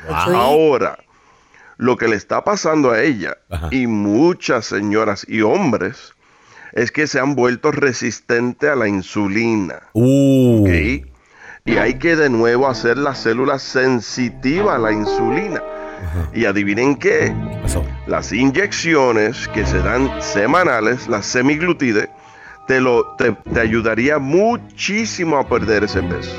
Ah, 0.09 0.25
Ahora, 0.33 0.97
lo 1.77 1.97
que 1.97 2.07
le 2.07 2.15
está 2.15 2.43
pasando 2.43 2.91
a 2.91 3.01
ella 3.01 3.37
Ajá. 3.49 3.69
y 3.71 3.87
muchas 3.87 4.65
señoras 4.65 5.25
y 5.27 5.41
hombres 5.41 6.13
es 6.73 6.91
que 6.91 7.07
se 7.07 7.19
han 7.19 7.35
vuelto 7.35 7.71
resistentes 7.71 8.69
a 8.69 8.75
la 8.75 8.87
insulina. 8.87 9.81
Uh. 9.93 10.61
¿ok? 10.61 11.07
Y 11.65 11.77
hay 11.77 11.95
que 11.99 12.15
de 12.15 12.29
nuevo 12.29 12.67
hacer 12.67 12.97
las 12.97 13.19
células 13.19 13.61
sensitivas 13.61 14.75
a 14.75 14.79
la 14.79 14.91
insulina. 14.91 15.61
Y 16.33 16.45
adivinen 16.45 16.95
qué, 16.95 17.33
las 18.07 18.31
inyecciones 18.31 19.47
que 19.49 19.65
se 19.65 19.79
dan 19.79 20.11
semanales, 20.21 21.07
las 21.07 21.25
semiglutides, 21.25 22.09
te, 22.67 22.81
lo, 22.81 23.15
te, 23.17 23.31
te 23.53 23.59
ayudaría 23.59 24.19
muchísimo 24.19 25.37
a 25.37 25.47
perder 25.47 25.85
ese 25.85 26.01
peso. 26.03 26.31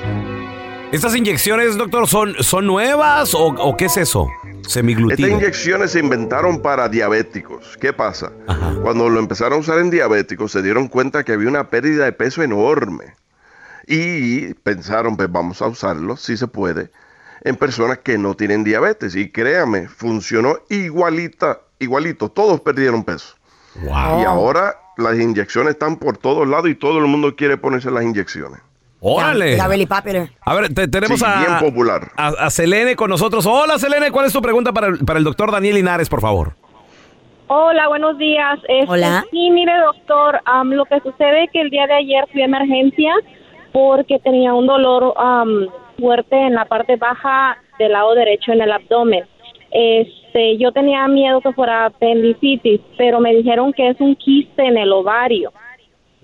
¿Estas 0.93 1.15
inyecciones, 1.15 1.77
doctor, 1.77 2.07
son, 2.07 2.35
son 2.41 2.67
nuevas 2.67 3.35
o, 3.35 3.47
o 3.47 3.77
qué 3.77 3.87
es 3.87 3.97
eso? 3.97 4.27
Estas 4.65 5.31
inyecciones 5.31 5.93
se 5.93 6.01
inventaron 6.01 6.61
para 6.61 6.89
diabéticos. 6.89 7.77
¿Qué 7.81 7.93
pasa? 7.93 8.33
Ajá. 8.47 8.75
Cuando 8.83 9.09
lo 9.09 9.19
empezaron 9.19 9.55
a 9.55 9.61
usar 9.61 9.79
en 9.79 9.91
diabéticos, 9.91 10.53
se 10.53 10.63
dieron 10.63 10.89
cuenta 10.89 11.25
que 11.25 11.33
había 11.33 11.49
una 11.49 11.71
pérdida 11.71 12.05
de 12.05 12.13
peso 12.13 12.43
enorme. 12.43 13.15
Y 13.87 14.53
pensaron, 14.55 15.17
pues 15.17 15.33
vamos 15.33 15.63
a 15.63 15.69
usarlo, 15.69 16.19
si 16.19 16.37
se 16.37 16.47
puede, 16.47 16.91
en 17.43 17.57
personas 17.57 17.99
que 17.99 18.19
no 18.19 18.35
tienen 18.35 18.65
diabetes. 18.65 19.15
Y 19.17 19.31
créame, 19.31 19.89
funcionó 19.89 20.57
igualita, 20.71 21.61
igualito. 21.79 22.29
Todos 22.31 22.61
perdieron 22.61 23.05
peso. 23.05 23.35
Wow. 23.83 24.21
Y 24.21 24.25
ahora 24.25 24.75
las 24.97 25.19
inyecciones 25.19 25.73
están 25.75 25.97
por 25.97 26.17
todos 26.19 26.47
lados 26.49 26.69
y 26.69 26.75
todo 26.75 26.99
el 26.99 27.07
mundo 27.07 27.37
quiere 27.37 27.57
ponerse 27.57 27.91
las 27.91 28.03
inyecciones. 28.03 28.61
¡Órale! 29.01 29.57
La. 29.57 29.65
A 30.45 30.55
ver, 30.55 30.75
te- 30.75 30.89
tenemos 30.89 31.21
Sí, 31.21 31.25
a, 31.25 31.39
bien 31.39 31.59
popular. 31.61 32.11
a, 32.17 32.29
a 32.29 32.51
Selene 32.51 32.97
con 32.97 33.09
nosotros. 33.11 33.47
Hola, 33.47 33.79
Selene, 33.79 34.11
¿cuál 34.11 34.27
es 34.27 34.33
tu 34.33 34.43
pregunta 34.43 34.73
para 34.73 34.89
el, 34.89 34.99
para 35.05 35.19
el 35.21 35.25
doctor 35.25 35.53
Daniel 35.53 35.77
Linares, 35.77 36.09
por 36.09 36.21
favor? 36.21 36.55
Hola, 37.47 37.87
buenos 37.89 38.19
días. 38.19 38.59
Este, 38.69 38.91
Hola. 38.91 39.25
Sí, 39.31 39.51
mire, 39.53 39.73
doctor, 39.87 40.41
lo 40.65 40.85
que 40.87 40.99
sucede 41.01 41.45
es 41.45 41.51
que 41.53 41.61
el 41.61 41.71
día 41.71 41.87
de 41.87 41.95
ayer 41.95 42.25
fui 42.33 42.43
a 42.43 42.47
emergencia 42.47 43.13
porque 43.73 44.19
tenía 44.19 44.53
un 44.53 44.67
dolor 44.67 45.15
am, 45.17 45.69
fuerte 45.99 46.37
en 46.37 46.55
la 46.55 46.65
parte 46.65 46.97
baja 46.97 47.59
del 47.79 47.93
lado 47.93 48.15
derecho 48.15 48.53
en 48.53 48.63
el 48.63 48.73
abdomen. 48.73 49.25
Este, 49.71 50.57
yo 50.57 50.73
tenía 50.73 51.07
miedo 51.09 51.41
que 51.41 51.53
fuera 51.53 51.87
apendicitis, 51.87 52.81
pero 52.97 53.21
me 53.21 53.35
dijeron 53.35 53.73
que 53.73 53.89
es 53.89 54.01
un 54.01 54.15
quiste 54.17 54.65
en 54.65 54.79
el 54.79 54.93
ovario. 54.93 55.53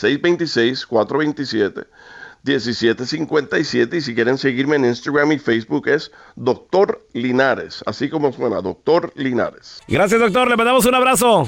626-427-1757 2.46 3.98
y 3.98 4.02
si 4.02 4.16
quieren 4.16 4.38
seguirme 4.38 4.76
en 4.78 4.86
Instagram 4.86 5.32
y 5.34 5.40
Facebook 5.40 5.88
es 5.88 6.12
Doctor 6.36 7.06
Linares, 7.14 7.84
así 7.86 8.10
como 8.10 8.32
suena, 8.34 8.62
Doctor 8.62 9.12
Linares. 9.16 9.80
Gracias, 9.88 10.20
doctor. 10.20 10.50
Le 10.50 10.58
mandamos 10.58 10.86
un 10.86 10.96
abrazo. 10.96 11.48